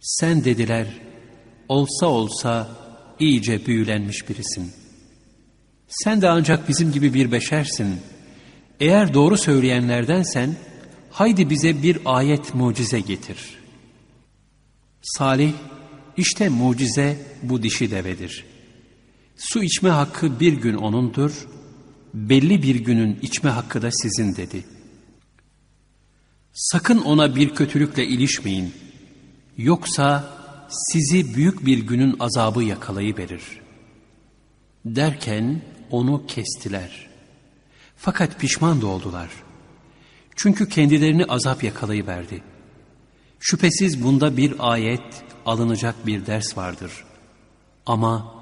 [0.00, 0.86] Sen dediler
[1.68, 2.68] olsa olsa
[3.20, 4.72] iyice büyülenmiş birisin.
[5.88, 8.00] Sen de ancak bizim gibi bir beşersin.
[8.80, 10.56] Eğer doğru söyleyenlerdensen
[11.16, 13.58] haydi bize bir ayet mucize getir.
[15.02, 15.52] Salih,
[16.16, 18.44] işte mucize bu dişi devedir.
[19.36, 21.48] Su içme hakkı bir gün onundur,
[22.14, 24.64] belli bir günün içme hakkı da sizin dedi.
[26.52, 28.74] Sakın ona bir kötülükle ilişmeyin,
[29.56, 30.30] yoksa
[30.68, 33.42] sizi büyük bir günün azabı yakalayıverir.
[34.84, 37.08] Derken onu kestiler.
[37.96, 39.45] Fakat pişman da oldular.''
[40.36, 42.42] Çünkü kendilerini azap yakalayıverdi.
[43.40, 46.92] Şüphesiz bunda bir ayet, alınacak bir ders vardır.
[47.86, 48.34] Ama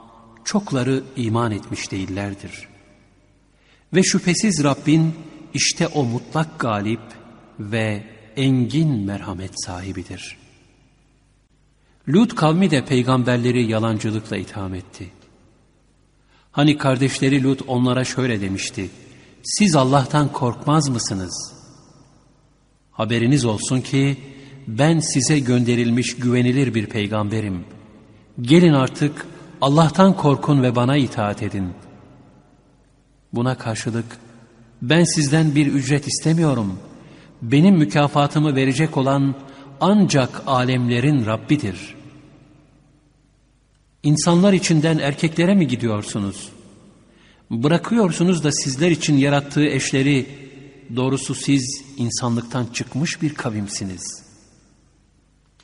[0.44, 2.68] çokları iman etmiş değillerdir.
[3.94, 5.14] Ve şüphesiz Rabbin
[5.54, 7.00] işte o mutlak galip
[7.58, 8.04] ve
[8.36, 10.36] engin merhamet sahibidir.
[12.08, 15.10] Lut kavmi de peygamberleri yalancılıkla itham etti.
[16.52, 18.90] Hani kardeşleri Lut onlara şöyle demişti.
[19.42, 21.53] Siz Allah'tan korkmaz mısınız?
[22.94, 24.16] Haberiniz olsun ki
[24.66, 27.64] ben size gönderilmiş güvenilir bir peygamberim.
[28.40, 29.26] Gelin artık
[29.60, 31.68] Allah'tan korkun ve bana itaat edin.
[33.32, 34.06] Buna karşılık
[34.82, 36.78] Ben sizden bir ücret istemiyorum.
[37.42, 39.34] Benim mükafatımı verecek olan
[39.80, 41.94] ancak alemlerin Rabbidir.
[44.02, 46.48] İnsanlar içinden erkeklere mi gidiyorsunuz?
[47.50, 50.26] Bırakıyorsunuz da sizler için yarattığı eşleri,
[50.96, 54.24] doğrusu siz insanlıktan çıkmış bir kavimsiniz.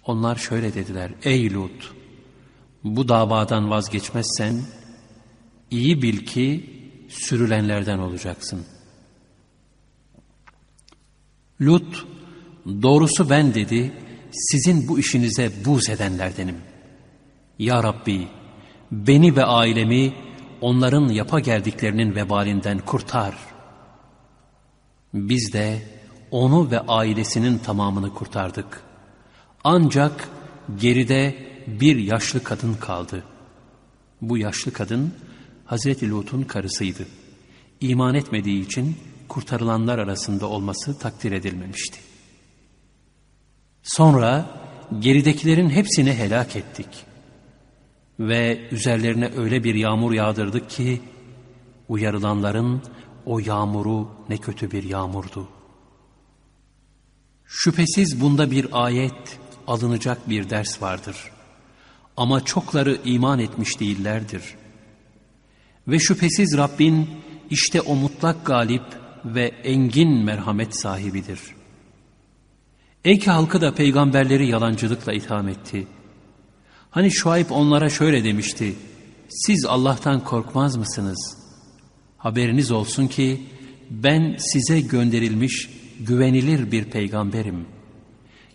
[0.06, 1.94] Onlar şöyle dediler, ey Lut,
[2.84, 4.62] bu davadan vazgeçmezsen,
[5.70, 6.70] iyi bil ki
[7.08, 8.66] sürülenlerden olacaksın.
[11.60, 12.06] Lut,
[12.66, 13.92] doğrusu ben dedi,
[14.32, 16.56] sizin bu işinize buz edenlerdenim.
[17.58, 18.28] Ya Rabbi,
[18.92, 20.14] beni ve ailemi
[20.60, 23.49] onların yapa geldiklerinin vebalinden kurtar.
[25.14, 25.82] Biz de
[26.30, 28.82] onu ve ailesinin tamamını kurtardık.
[29.64, 30.28] Ancak
[30.76, 33.24] geride bir yaşlı kadın kaldı.
[34.20, 35.14] Bu yaşlı kadın
[35.64, 37.06] Hazreti Lut'un karısıydı.
[37.80, 38.96] İman etmediği için
[39.28, 41.98] kurtarılanlar arasında olması takdir edilmemişti.
[43.82, 44.46] Sonra
[44.98, 46.86] geridekilerin hepsini helak ettik.
[48.20, 51.00] Ve üzerlerine öyle bir yağmur yağdırdık ki,
[51.88, 52.82] uyarılanların
[53.26, 55.48] o yağmuru ne kötü bir yağmurdu.
[57.46, 61.16] Şüphesiz bunda bir ayet, alınacak bir ders vardır.
[62.16, 64.42] Ama çokları iman etmiş değillerdir.
[65.88, 67.10] Ve şüphesiz Rabbin
[67.50, 68.84] işte o mutlak galip
[69.24, 71.40] ve engin merhamet sahibidir.
[73.04, 75.86] Eki halkı da peygamberleri yalancılıkla itham etti.
[76.90, 78.74] Hani Şuayb onlara şöyle demişti,
[79.28, 81.39] siz Allah'tan korkmaz mısınız?
[82.20, 83.40] Haberiniz olsun ki
[83.90, 87.66] ben size gönderilmiş güvenilir bir peygamberim.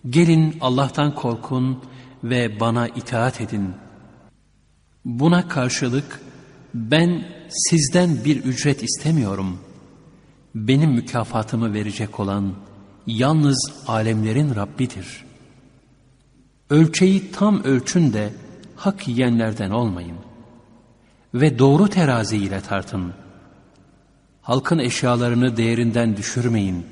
[0.09, 1.83] Gelin Allah'tan korkun
[2.23, 3.69] ve bana itaat edin.
[5.05, 6.21] Buna karşılık
[6.73, 9.59] ben sizden bir ücret istemiyorum.
[10.55, 12.53] Benim mükafatımı verecek olan
[13.07, 15.25] yalnız alemlerin Rabbidir.
[16.69, 18.33] Ölçeyi tam ölçün de
[18.75, 20.17] hak yiyenlerden olmayın.
[21.33, 23.24] Ve doğru terazi ile tartın.
[24.45, 26.85] Halkın eşyalarını değerinden düşürmeyin.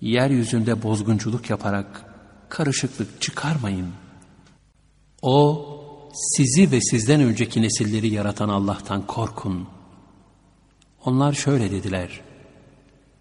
[0.00, 2.04] Yeryüzünde bozgunculuk yaparak
[2.48, 3.88] karışıklık çıkarmayın.
[5.22, 5.66] O
[6.14, 9.68] sizi ve sizden önceki nesilleri yaratan Allah'tan korkun.
[11.04, 12.20] Onlar şöyle dediler.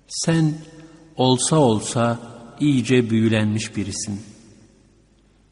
[0.08, 0.54] Sen
[1.18, 2.20] olsa olsa
[2.60, 4.22] iyice büyülenmiş birisin.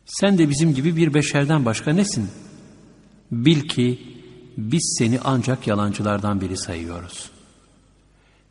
[0.06, 2.30] Sen de bizim gibi bir beşerden başka nesin?
[3.32, 4.00] Bil ki
[4.58, 7.41] biz seni ancak yalancılardan biri sayıyoruz.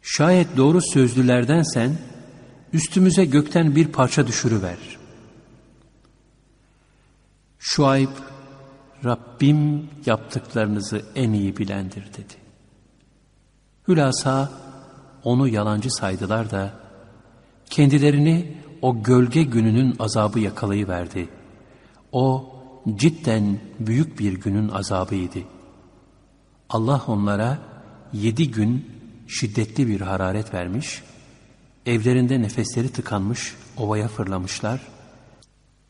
[0.02, 1.98] Şayet doğru sözlülerdensen
[2.72, 4.76] üstümüze gökten bir parça düşürüver.
[7.58, 8.08] Şuayb
[9.04, 12.34] Rabbim yaptıklarınızı en iyi bilendir dedi.
[13.88, 14.50] Hülasa
[15.24, 16.74] onu yalancı saydılar da
[17.70, 21.28] kendilerini o gölge gününün azabı yakalayıverdi.
[22.12, 22.54] O
[22.96, 25.38] cidden büyük bir günün azabıydı.
[26.68, 27.58] Allah onlara
[28.12, 28.99] yedi gün
[29.30, 31.02] şiddetli bir hararet vermiş,
[31.86, 34.80] evlerinde nefesleri tıkanmış, ovaya fırlamışlar.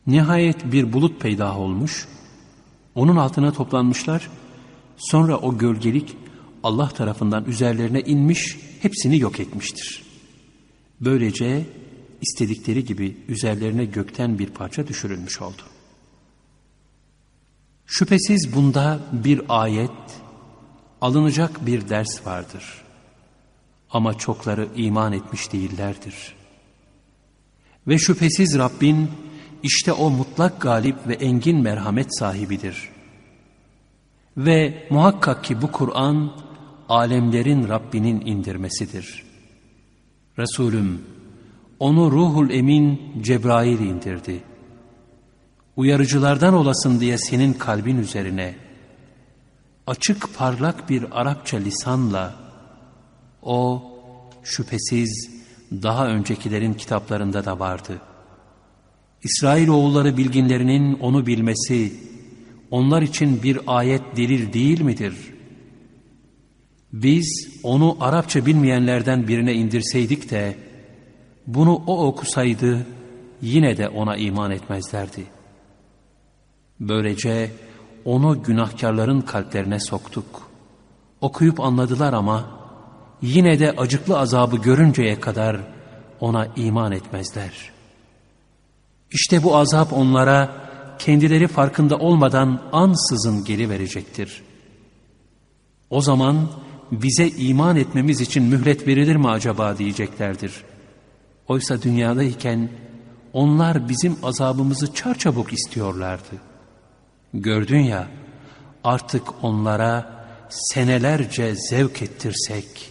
[0.07, 2.07] Nihayet bir bulut peydah olmuş,
[2.95, 4.29] onun altına toplanmışlar,
[4.97, 6.17] sonra o gölgelik
[6.63, 10.03] Allah tarafından üzerlerine inmiş, hepsini yok etmiştir.
[11.01, 11.65] Böylece
[12.21, 15.61] istedikleri gibi üzerlerine gökten bir parça düşürülmüş oldu.
[17.85, 19.91] Şüphesiz bunda bir ayet,
[21.01, 22.83] alınacak bir ders vardır.
[23.93, 26.35] Ama çokları iman etmiş değillerdir.
[27.87, 29.11] Ve şüphesiz Rabbin
[29.63, 32.89] işte o mutlak galip ve engin merhamet sahibidir.
[34.37, 36.31] Ve muhakkak ki bu Kur'an
[36.89, 39.23] alemlerin Rabbinin indirmesidir.
[40.39, 41.01] Resulüm
[41.79, 44.43] onu ruhul emin Cebrail indirdi.
[45.75, 48.55] Uyarıcılardan olasın diye senin kalbin üzerine
[49.87, 52.40] açık parlak bir Arapça lisanla
[53.41, 53.83] o
[54.43, 55.29] şüphesiz
[55.71, 58.01] daha öncekilerin kitaplarında da vardı.
[59.23, 61.93] İsrail oğulları bilginlerinin onu bilmesi
[62.71, 65.15] onlar için bir ayet delil değil midir?
[66.93, 70.55] Biz onu Arapça bilmeyenlerden birine indirseydik de
[71.47, 72.85] bunu o okusaydı
[73.41, 75.25] yine de ona iman etmezlerdi.
[76.79, 77.51] Böylece
[78.05, 80.51] onu günahkarların kalplerine soktuk.
[81.21, 82.60] Okuyup anladılar ama
[83.21, 85.57] yine de acıklı azabı görünceye kadar
[86.19, 87.71] ona iman etmezler.
[89.11, 90.49] İşte bu azap onlara
[90.99, 94.41] kendileri farkında olmadan ansızın geri verecektir.
[95.89, 96.49] O zaman
[96.91, 100.63] bize iman etmemiz için mühlet verilir mi acaba diyeceklerdir.
[101.47, 102.69] Oysa dünyadayken
[103.33, 106.35] onlar bizim azabımızı çarçabuk istiyorlardı.
[107.33, 108.07] Gördün ya
[108.83, 112.90] artık onlara senelerce zevk ettirsek,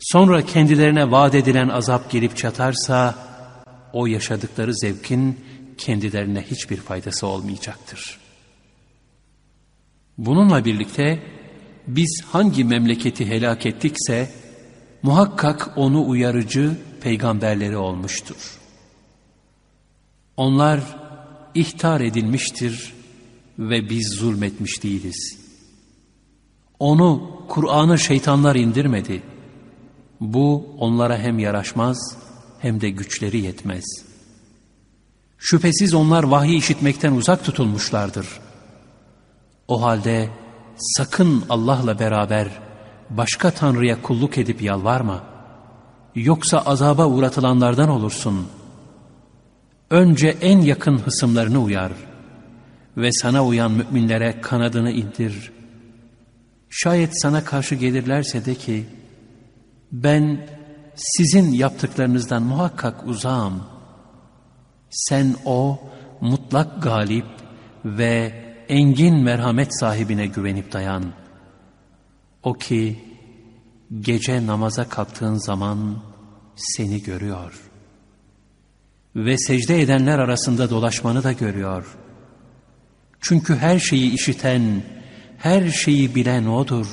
[0.00, 3.14] sonra kendilerine vaat edilen azap gelip çatarsa,
[3.92, 5.40] o yaşadıkları zevkin
[5.78, 8.18] kendilerine hiçbir faydası olmayacaktır.
[10.18, 11.22] Bununla birlikte
[11.86, 14.30] biz hangi memleketi helak ettikse
[15.02, 18.58] muhakkak onu uyarıcı peygamberleri olmuştur.
[20.36, 20.80] Onlar
[21.54, 22.92] ihtar edilmiştir
[23.58, 25.38] ve biz zulmetmiş değiliz.
[26.78, 29.22] Onu, Kur'an'ı şeytanlar indirmedi.
[30.20, 32.16] Bu onlara hem yaraşmaz
[32.58, 33.84] hem de güçleri yetmez.
[35.38, 38.26] Şüphesiz onlar vahiy işitmekten uzak tutulmuşlardır.
[39.68, 40.28] O halde
[40.76, 42.48] sakın Allah'la beraber
[43.10, 45.24] başka tanrıya kulluk edip yalvarma.
[46.14, 48.48] Yoksa azaba uğratılanlardan olursun.
[49.90, 51.92] Önce en yakın hısımlarını uyar
[52.96, 55.52] ve sana uyan müminlere kanadını indir.
[56.70, 58.86] Şayet sana karşı gelirlerse de ki,
[59.92, 60.48] ben
[60.94, 63.62] sizin yaptıklarınızdan muhakkak uzağım.
[64.90, 65.80] Sen o
[66.20, 67.26] mutlak galip
[67.84, 68.32] ve
[68.68, 71.04] engin merhamet sahibine güvenip dayan.
[72.42, 73.04] O ki
[74.00, 76.02] gece namaza kalktığın zaman
[76.56, 77.70] seni görüyor.
[79.16, 81.96] Ve secde edenler arasında dolaşmanı da görüyor.
[83.20, 84.82] Çünkü her şeyi işiten,
[85.38, 86.86] her şeyi bilen O'dur.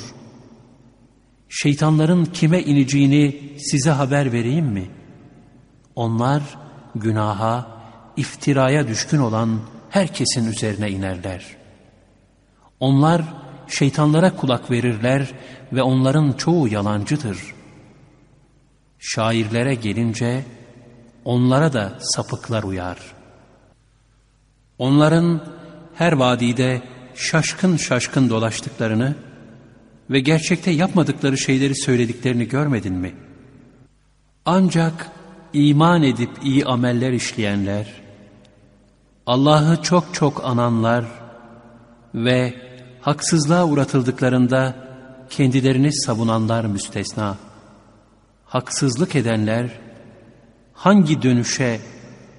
[1.49, 4.89] Şeytanların kime ineceğini size haber vereyim mi?
[5.95, 6.43] Onlar
[6.95, 7.67] günaha,
[8.17, 11.45] iftiraya düşkün olan herkesin üzerine inerler.
[12.79, 13.21] Onlar
[13.67, 15.31] şeytanlara kulak verirler
[15.73, 17.37] ve onların çoğu yalancıdır.
[18.99, 20.45] Şairlere gelince
[21.25, 22.97] onlara da sapıklar uyar.
[24.77, 25.41] Onların
[25.95, 26.81] her vadide
[27.15, 29.15] şaşkın şaşkın dolaştıklarını
[30.09, 33.13] ve gerçekte yapmadıkları şeyleri söylediklerini görmedin mi?
[34.45, 35.11] Ancak
[35.53, 37.87] iman edip iyi ameller işleyenler,
[39.25, 41.05] Allah'ı çok çok ananlar
[42.15, 42.53] ve
[43.01, 44.75] haksızlığa uğratıldıklarında
[45.29, 47.37] kendilerini savunanlar müstesna.
[48.45, 49.69] Haksızlık edenler
[50.73, 51.79] hangi dönüşe,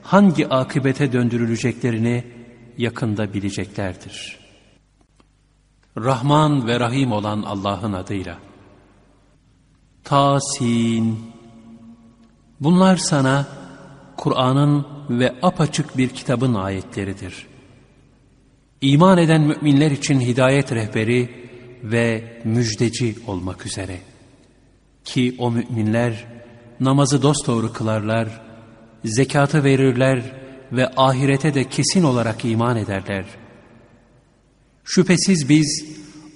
[0.02, 2.24] hangi akıbete döndürüleceklerini
[2.78, 4.47] yakında bileceklerdir.
[5.96, 8.38] Rahman ve Rahim olan Allah'ın adıyla.
[10.04, 11.18] Tasin.
[12.60, 13.46] Bunlar sana
[14.16, 17.46] Kur'an'ın ve apaçık bir kitabın ayetleridir.
[18.80, 21.48] İman eden müminler için hidayet rehberi
[21.82, 23.98] ve müjdeci olmak üzere.
[25.04, 26.26] Ki o müminler
[26.80, 28.40] namazı dosdoğru kılarlar,
[29.04, 30.22] zekatı verirler
[30.72, 33.24] ve ahirete de kesin olarak iman ederler.
[34.90, 35.84] Şüphesiz biz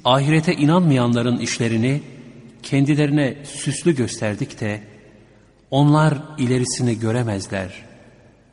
[0.04, 2.02] ahirete inanmayanların işlerini
[2.62, 4.82] kendilerine süslü gösterdik de
[5.70, 7.84] onlar ilerisini göremezler.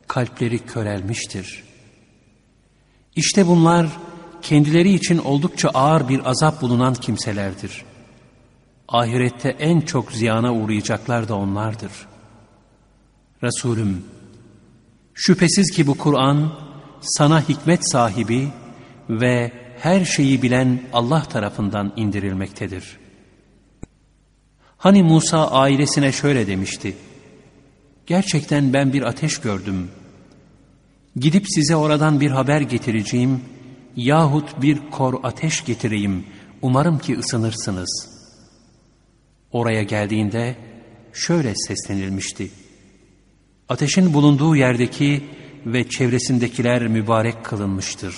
[0.06, 1.70] Kalpleri körelmiştir.''
[3.16, 3.86] İşte bunlar
[4.42, 7.84] kendileri için oldukça ağır bir azap bulunan kimselerdir.
[8.88, 11.90] Ahirette en çok ziyana uğrayacaklar da onlardır.
[13.42, 14.04] Resulüm,
[15.14, 16.52] şüphesiz ki bu Kur'an
[17.00, 18.48] sana hikmet sahibi
[19.08, 22.98] ve her şeyi bilen Allah tarafından indirilmektedir.
[24.76, 26.96] Hani Musa ailesine şöyle demişti,
[28.06, 30.00] Gerçekten ben bir ateş gördüm.''
[31.16, 33.40] Gidip size oradan bir haber getireceğim
[33.96, 36.24] yahut bir kor ateş getireyim.
[36.62, 38.08] Umarım ki ısınırsınız.
[39.52, 40.56] Oraya geldiğinde
[41.12, 42.50] şöyle seslenilmişti.
[43.68, 45.24] Ateşin bulunduğu yerdeki
[45.66, 48.14] ve çevresindekiler mübarek kılınmıştır.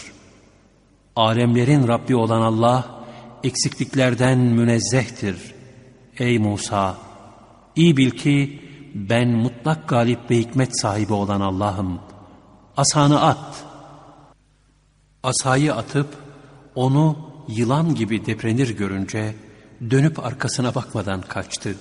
[1.16, 3.04] Alemlerin Rabbi olan Allah
[3.44, 5.36] eksikliklerden münezzehtir.
[6.18, 6.96] Ey Musa!
[7.76, 8.60] iyi bil ki
[8.94, 12.12] ben mutlak galip ve hikmet sahibi olan Allah'ım.''
[12.76, 13.64] asanı at.
[15.22, 16.08] Asayı atıp
[16.74, 17.16] onu
[17.48, 19.34] yılan gibi deprenir görünce
[19.90, 21.76] dönüp arkasına bakmadan kaçtı.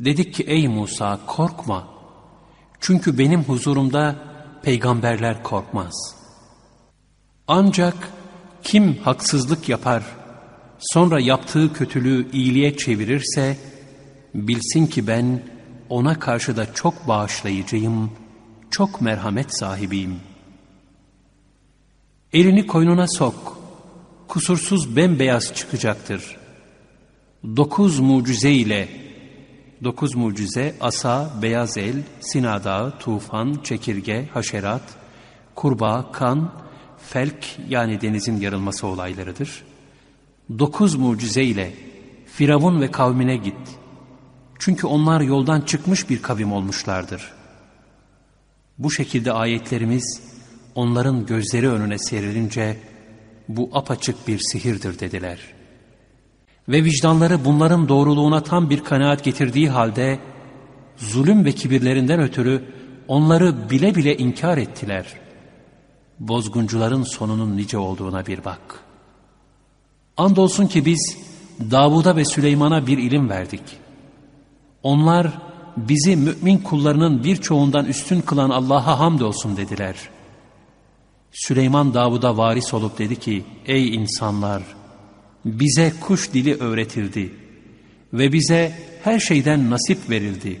[0.00, 1.88] Dedik ki ey Musa korkma.
[2.80, 4.16] Çünkü benim huzurumda
[4.62, 6.16] peygamberler korkmaz.
[7.48, 7.96] Ancak
[8.66, 10.02] kim haksızlık yapar,
[10.78, 13.56] sonra yaptığı kötülüğü iyiliğe çevirirse,
[14.34, 15.42] bilsin ki ben
[15.88, 18.26] ona karşı da çok bağışlayıcıyım.''
[18.76, 20.20] çok merhamet sahibiyim.
[22.32, 23.58] Elini koynuna sok,
[24.28, 26.36] kusursuz bembeyaz çıkacaktır.
[27.56, 28.88] dokuz mucize ile
[29.84, 34.82] dokuz mucize asa, beyaz el, Sina Dağı, tufan, çekirge, haşerat,
[35.54, 36.52] kurbağa, kan,
[37.08, 39.62] felk yani denizin yarılması olaylarıdır.
[40.58, 41.72] Dokuz mucize ile
[42.26, 43.56] Firavun ve kavmine git.
[44.58, 47.32] Çünkü onlar yoldan çıkmış bir kavim olmuşlardır.
[48.78, 50.22] Bu şekilde ayetlerimiz
[50.74, 52.76] onların gözleri önüne serilince
[53.48, 55.38] bu apaçık bir sihirdir dediler.
[56.68, 60.18] Ve vicdanları bunların doğruluğuna tam bir kanaat getirdiği halde
[60.96, 62.64] zulüm ve kibirlerinden ötürü
[63.08, 65.25] onları bile bile inkar ettiler.
[66.20, 68.80] Bozguncuların sonunun nice olduğuna bir bak.
[70.16, 71.18] Andolsun ki biz
[71.70, 73.62] Davud'a ve Süleyman'a bir ilim verdik.
[74.82, 75.38] Onlar
[75.76, 79.96] bizi mümin kullarının birçoğundan üstün kılan Allah'a hamdolsun dediler.
[81.32, 84.62] Süleyman Davud'a varis olup dedi ki, ey insanlar,
[85.44, 87.34] bize kuş dili öğretildi
[88.12, 90.60] ve bize her şeyden nasip verildi.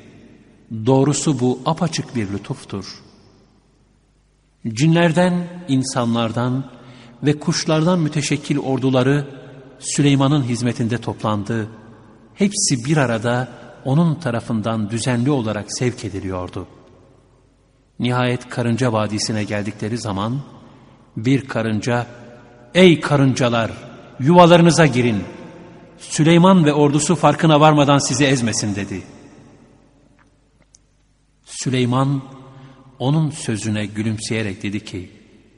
[0.86, 3.05] Doğrusu bu apaçık bir lütuftur.
[4.68, 6.64] Cinlerden, insanlardan
[7.22, 9.26] ve kuşlardan müteşekkil orduları
[9.78, 11.68] Süleyman'ın hizmetinde toplandı.
[12.34, 13.48] Hepsi bir arada
[13.84, 16.66] onun tarafından düzenli olarak sevk ediliyordu.
[17.98, 20.40] Nihayet karınca vadisine geldikleri zaman
[21.16, 22.06] bir karınca
[22.74, 23.70] ''Ey karıncalar
[24.20, 25.24] yuvalarınıza girin.
[25.98, 29.02] Süleyman ve ordusu farkına varmadan sizi ezmesin.'' dedi.
[31.44, 32.22] Süleyman
[32.98, 35.10] onun sözüne gülümseyerek dedi ki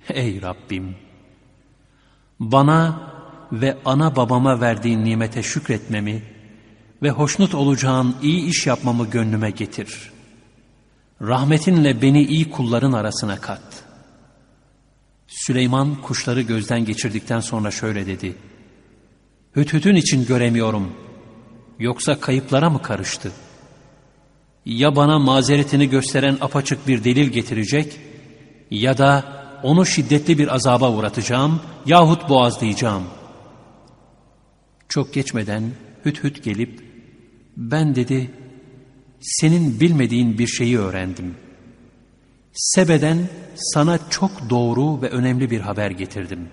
[0.08, 0.96] ''Ey Rabbim
[2.40, 3.12] bana
[3.52, 6.22] ve ana babama verdiğin nimete şükretmemi
[7.02, 10.10] ve hoşnut olacağın iyi iş yapmamı gönlüme getir.
[11.22, 13.84] Rahmetinle beni iyi kulların arasına kat.
[15.26, 18.36] Süleyman kuşları gözden geçirdikten sonra şöyle dedi.
[19.56, 20.92] Hüthütün için göremiyorum.
[21.78, 23.32] Yoksa kayıplara mı karıştı?
[24.68, 28.00] Ya bana mazeretini gösteren apaçık bir delil getirecek
[28.70, 29.24] ya da
[29.62, 33.04] onu şiddetli bir azaba uğratacağım yahut boğazlayacağım.
[34.88, 35.62] Çok geçmeden
[36.04, 36.80] hüt hüt gelip
[37.56, 38.30] ben dedi
[39.20, 41.34] senin bilmediğin bir şeyi öğrendim.
[42.52, 46.48] Sebe'den sana çok doğru ve önemli bir haber getirdim.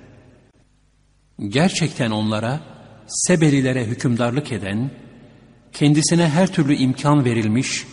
[1.47, 2.59] Gerçekten onlara,
[3.07, 4.91] Sebelilere hükümdarlık eden,
[5.73, 7.85] kendisine her türlü imkan verilmiş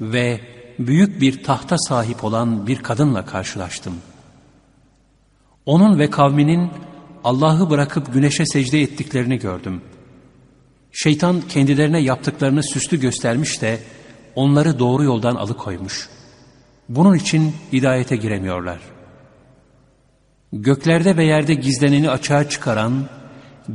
[0.00, 0.40] ve
[0.78, 3.94] büyük bir tahta sahip olan bir kadınla karşılaştım.
[5.66, 6.70] Onun ve kavminin
[7.24, 9.94] Allah'ı bırakıp güneşe secde ettiklerini gördüm.''
[10.96, 13.78] Şeytan kendilerine yaptıklarını süslü göstermiş de
[14.34, 16.08] onları doğru yoldan alıkoymuş.
[16.88, 18.78] Bunun için hidayete giremiyorlar.
[20.52, 23.06] Göklerde ve yerde gizleneni açığa çıkaran,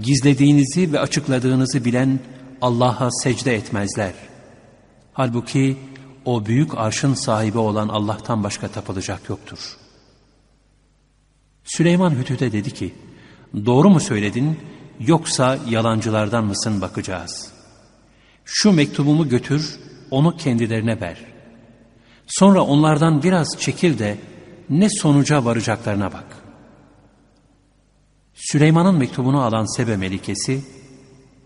[0.02, 2.20] gizlediğinizi ve açıkladığınızı bilen
[2.62, 4.14] Allah'a secde etmezler.
[5.14, 5.78] Halbuki
[6.26, 9.78] o büyük arşın sahibi olan Allah'tan başka tapılacak yoktur.
[11.64, 12.96] Süleyman Hütüt'e dedi ki,
[13.66, 14.60] doğru mu söyledin
[15.00, 17.52] yoksa yalancılardan mısın bakacağız.
[18.46, 19.80] Şu mektubumu götür,
[20.12, 21.18] onu kendilerine ver.
[22.28, 24.18] Sonra onlardan biraz çekil de
[24.70, 26.26] ne sonuca varacaklarına bak.
[28.34, 30.62] Süleyman'ın mektubunu alan Sebe Melikesi,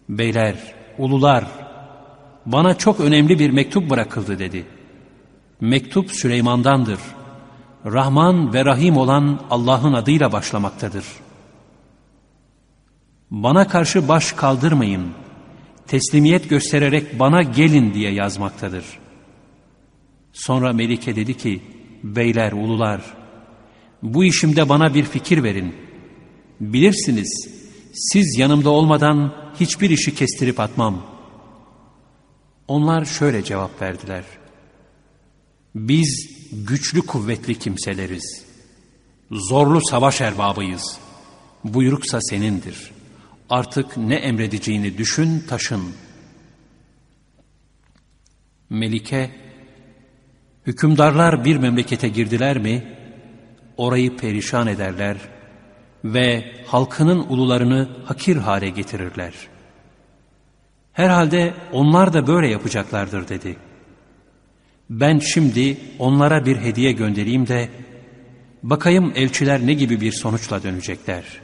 [0.10, 0.56] Beyler,
[0.98, 1.63] ulular,
[2.46, 4.66] bana çok önemli bir mektup bırakıldı dedi.
[5.62, 7.00] Mektup Süleyman'dandır.
[7.86, 11.34] Rahman ve Rahim olan Allah'ın adıyla başlamaktadır.''
[13.34, 15.08] bana karşı baş kaldırmayın,
[15.88, 18.86] teslimiyet göstererek bana gelin diye yazmaktadır.
[20.34, 21.62] Sonra Melike dedi ki,
[22.04, 23.02] beyler, ulular,
[24.04, 25.76] bu işimde bana bir fikir verin.
[26.60, 27.50] Bilirsiniz,
[27.94, 31.13] siz yanımda olmadan hiçbir işi kestirip atmam.
[32.68, 34.24] Onlar şöyle cevap verdiler.
[35.76, 38.46] Biz güçlü kuvvetli kimseleriz.
[39.32, 40.98] Zorlu savaş erbabıyız.
[41.64, 43.04] Buyruksa senindir.''
[43.54, 45.82] Artık ne emredeceğini düşün, taşın.
[48.70, 49.32] Melike,
[50.68, 52.84] hükümdarlar bir memlekete girdiler mi,
[53.78, 55.18] orayı perişan ederler
[56.04, 59.34] ve halkının ulularını hakir hale getirirler.
[60.94, 63.56] Herhalde onlar da böyle yapacaklardır dedi.
[64.90, 67.70] Ben şimdi onlara bir hediye göndereyim de,
[68.64, 71.44] bakayım elçiler ne gibi bir sonuçla dönecekler.''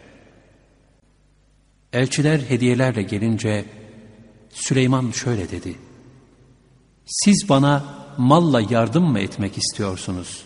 [1.93, 3.65] Elçiler hediyelerle gelince
[4.49, 5.75] Süleyman şöyle dedi.
[7.05, 7.83] Siz bana
[8.17, 10.45] malla yardım mı etmek istiyorsunuz?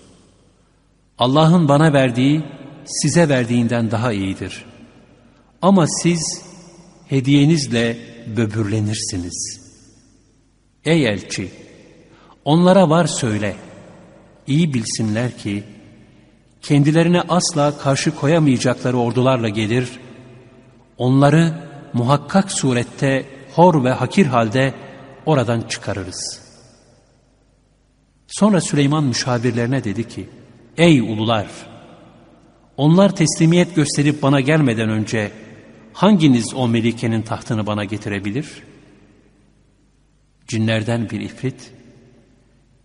[1.18, 2.43] Allah'ın bana verdiği
[2.86, 4.66] size verdiğinden daha iyidir.
[5.62, 6.41] Ama siz
[7.08, 7.97] hediyenizle
[8.28, 9.61] böbürlenirsiniz.
[10.86, 11.51] Ey elçi!
[12.45, 13.55] Onlara var söyle.
[14.47, 15.63] İyi bilsinler ki,
[16.61, 19.89] kendilerine asla karşı koyamayacakları ordularla gelir,
[20.97, 21.53] onları
[21.93, 24.74] muhakkak surette hor ve hakir halde
[25.26, 26.39] oradan çıkarırız.
[28.28, 30.30] Sonra Süleyman müşavirlerine dedi ki,
[30.78, 31.47] Ey ulular!
[32.78, 35.32] Onlar teslimiyet gösterip bana gelmeden önce
[35.94, 38.64] hanginiz o melikenin tahtını bana getirebilir?
[40.48, 41.72] Cinlerden bir ifrit,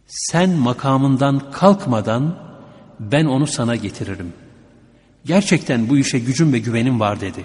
[0.06, 2.38] sen makamından kalkmadan
[3.00, 4.32] ben onu sana getiririm.
[5.24, 7.44] Gerçekten bu işe gücüm ve güvenim var dedi.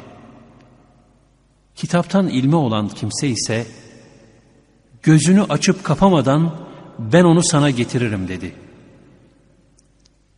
[1.76, 3.68] Kitaptan ilmi olan kimse ise
[5.04, 6.56] gözünü açıp kapamadan
[7.00, 8.56] ben onu sana getiririm dedi.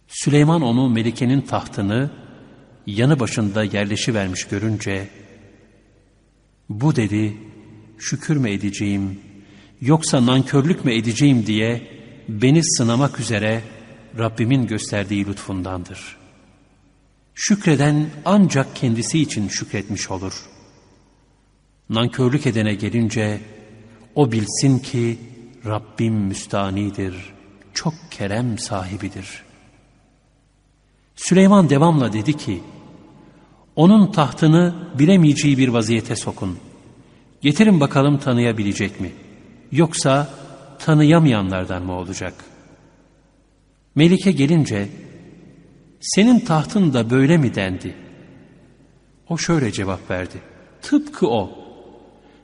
[0.08, 2.10] Süleyman onu Melike'nin tahtını
[2.88, 5.10] yanı başında yerleşivermiş görünce
[6.70, 7.38] bu dedi
[7.98, 9.20] şükür mü edeceğim
[9.82, 11.88] yoksa nankörlük mü edeceğim diye
[12.30, 13.62] beni sınamak üzere
[14.18, 16.18] Rabbimin gösterdiği lütfundandır.
[17.36, 20.46] Şükreden ancak kendisi için şükretmiş olur.
[21.90, 23.40] Nankörlük edene gelince
[24.16, 25.20] o bilsin ki
[25.66, 27.34] Rabbim müstanidir,
[27.74, 29.44] çok kerem sahibidir.
[31.16, 32.64] Süleyman devamla dedi ki,
[33.76, 36.58] onun tahtını bilemeyeceği bir vaziyete sokun.
[37.42, 39.12] Getirin bakalım tanıyabilecek mi?
[39.72, 40.30] Yoksa
[40.80, 42.56] tanıyamayanlardan mı olacak?''
[43.96, 44.90] Melike gelince
[46.02, 47.96] senin tahtın da böyle mi dendi?
[49.30, 50.42] O şöyle cevap verdi.
[50.82, 51.52] Tıpkı o.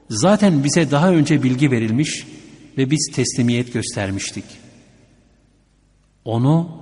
[0.09, 2.27] Zaten bize daha önce bilgi verilmiş
[2.77, 4.45] ve biz teslimiyet göstermiştik.
[6.25, 6.81] Onu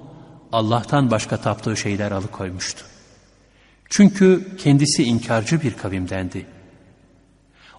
[0.51, 2.85] Allah'tan başka taptığı şeyler alıkoymuştu.
[3.89, 6.45] Çünkü kendisi inkarcı bir kavimdendi.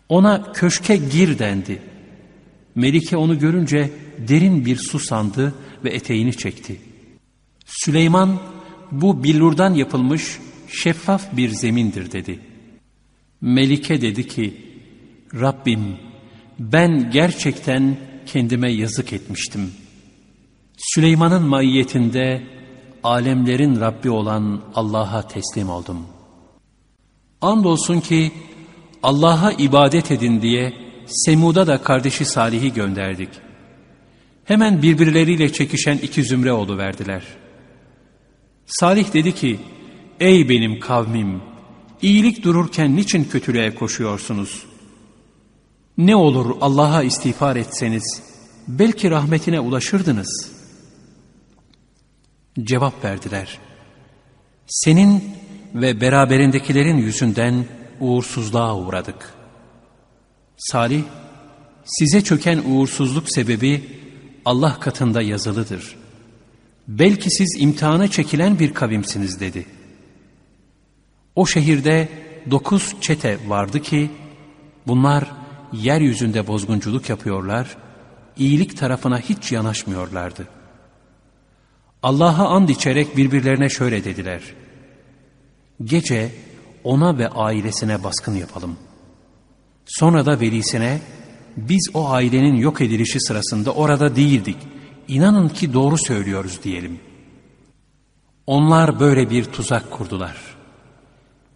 [0.09, 1.83] Ona köşke gir dendi.
[2.75, 3.91] Melike onu görünce
[4.29, 5.55] derin bir su sandı
[5.85, 6.81] ve eteğini çekti.
[7.67, 8.41] Süleyman
[8.91, 10.39] bu billurdan yapılmış
[10.69, 12.39] şeffaf bir zemindir dedi.
[13.41, 14.55] Melike dedi ki
[15.35, 15.97] Rabbim
[16.59, 17.97] ben gerçekten
[18.27, 19.73] kendime yazık etmiştim.
[20.77, 22.43] Süleyman'ın maiyetinde
[23.05, 26.07] alemlerin Rabbi olan Allah'a teslim oldum.
[27.41, 28.33] Andolsun ki
[29.03, 30.73] Allah'a ibadet edin diye
[31.07, 33.51] Semud'a da kardeşi Salih'i gönderdik.''
[34.51, 37.23] Hemen birbirleriyle çekişen iki zümre verdiler.
[38.67, 39.61] Salih dedi ki,
[40.21, 41.43] Ey benim kavmim,
[42.03, 44.67] iyilik dururken niçin kötülüğe koşuyorsunuz?
[45.99, 48.23] Ne olur Allah'a istiğfar etseniz,
[48.69, 50.53] belki rahmetine ulaşırdınız.
[52.59, 53.59] Cevap verdiler.
[54.67, 55.25] Senin
[55.75, 57.65] ve beraberindekilerin yüzünden
[58.01, 59.35] uğursuzluğa uğradık.
[60.57, 61.03] Salih,
[61.85, 63.85] size çöken uğursuzluk sebebi
[64.45, 65.97] Allah katında yazılıdır.
[66.89, 69.67] Belki siz imtihana çekilen bir kavimsiniz dedi.
[71.37, 72.09] O şehirde
[72.51, 74.11] dokuz çete vardı ki
[74.87, 75.33] bunlar
[75.73, 77.77] yeryüzünde bozgunculuk yapıyorlar,
[78.37, 80.60] iyilik tarafına hiç yanaşmıyorlardı.
[82.03, 84.43] Allah'a and içerek birbirlerine şöyle dediler.
[85.85, 86.33] Gece
[86.85, 88.77] ona ve ailesine baskın yapalım.
[89.87, 91.01] Sonra da velisine
[91.57, 94.57] biz o ailenin yok edilişi sırasında orada değildik.
[95.09, 97.01] İnanın ki doğru söylüyoruz diyelim.
[98.47, 100.37] Onlar böyle bir tuzak kurdular.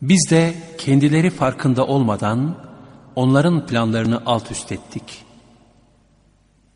[0.03, 2.59] Biz de kendileri farkında olmadan
[3.17, 5.25] onların planlarını alt üst ettik.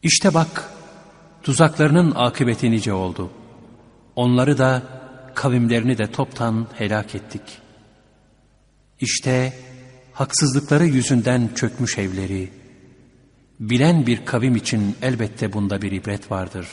[0.03, 0.73] İşte bak
[1.43, 3.31] tuzaklarının akıbeti nice oldu.
[4.19, 4.83] Onları da
[5.35, 7.43] kavimlerini de toptan helak ettik.
[9.01, 9.53] İşte
[10.13, 12.51] haksızlıkları yüzünden çökmüş evleri,
[13.61, 16.67] Bilen bir kavim için elbette bunda bir ibret vardır.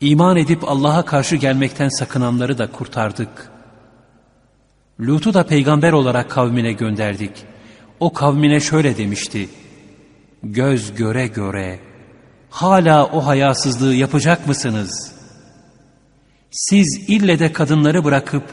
[0.00, 3.50] İman edip Allah'a karşı gelmekten sakınanları da kurtardık.
[5.00, 7.44] Lut'u da peygamber olarak kavmine gönderdik.
[8.00, 9.48] O kavmine şöyle demişti.
[10.42, 11.80] Göz göre göre
[12.50, 15.13] hala o hayasızlığı yapacak mısınız?
[16.54, 18.44] Siz ille de kadınları bırakıp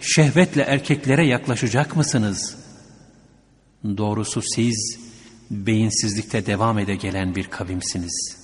[0.00, 2.56] şehvetle erkeklere yaklaşacak mısınız?
[3.84, 4.98] Doğrusu siz
[5.50, 8.37] beyinsizlikte devam ede gelen bir kavimsiniz.''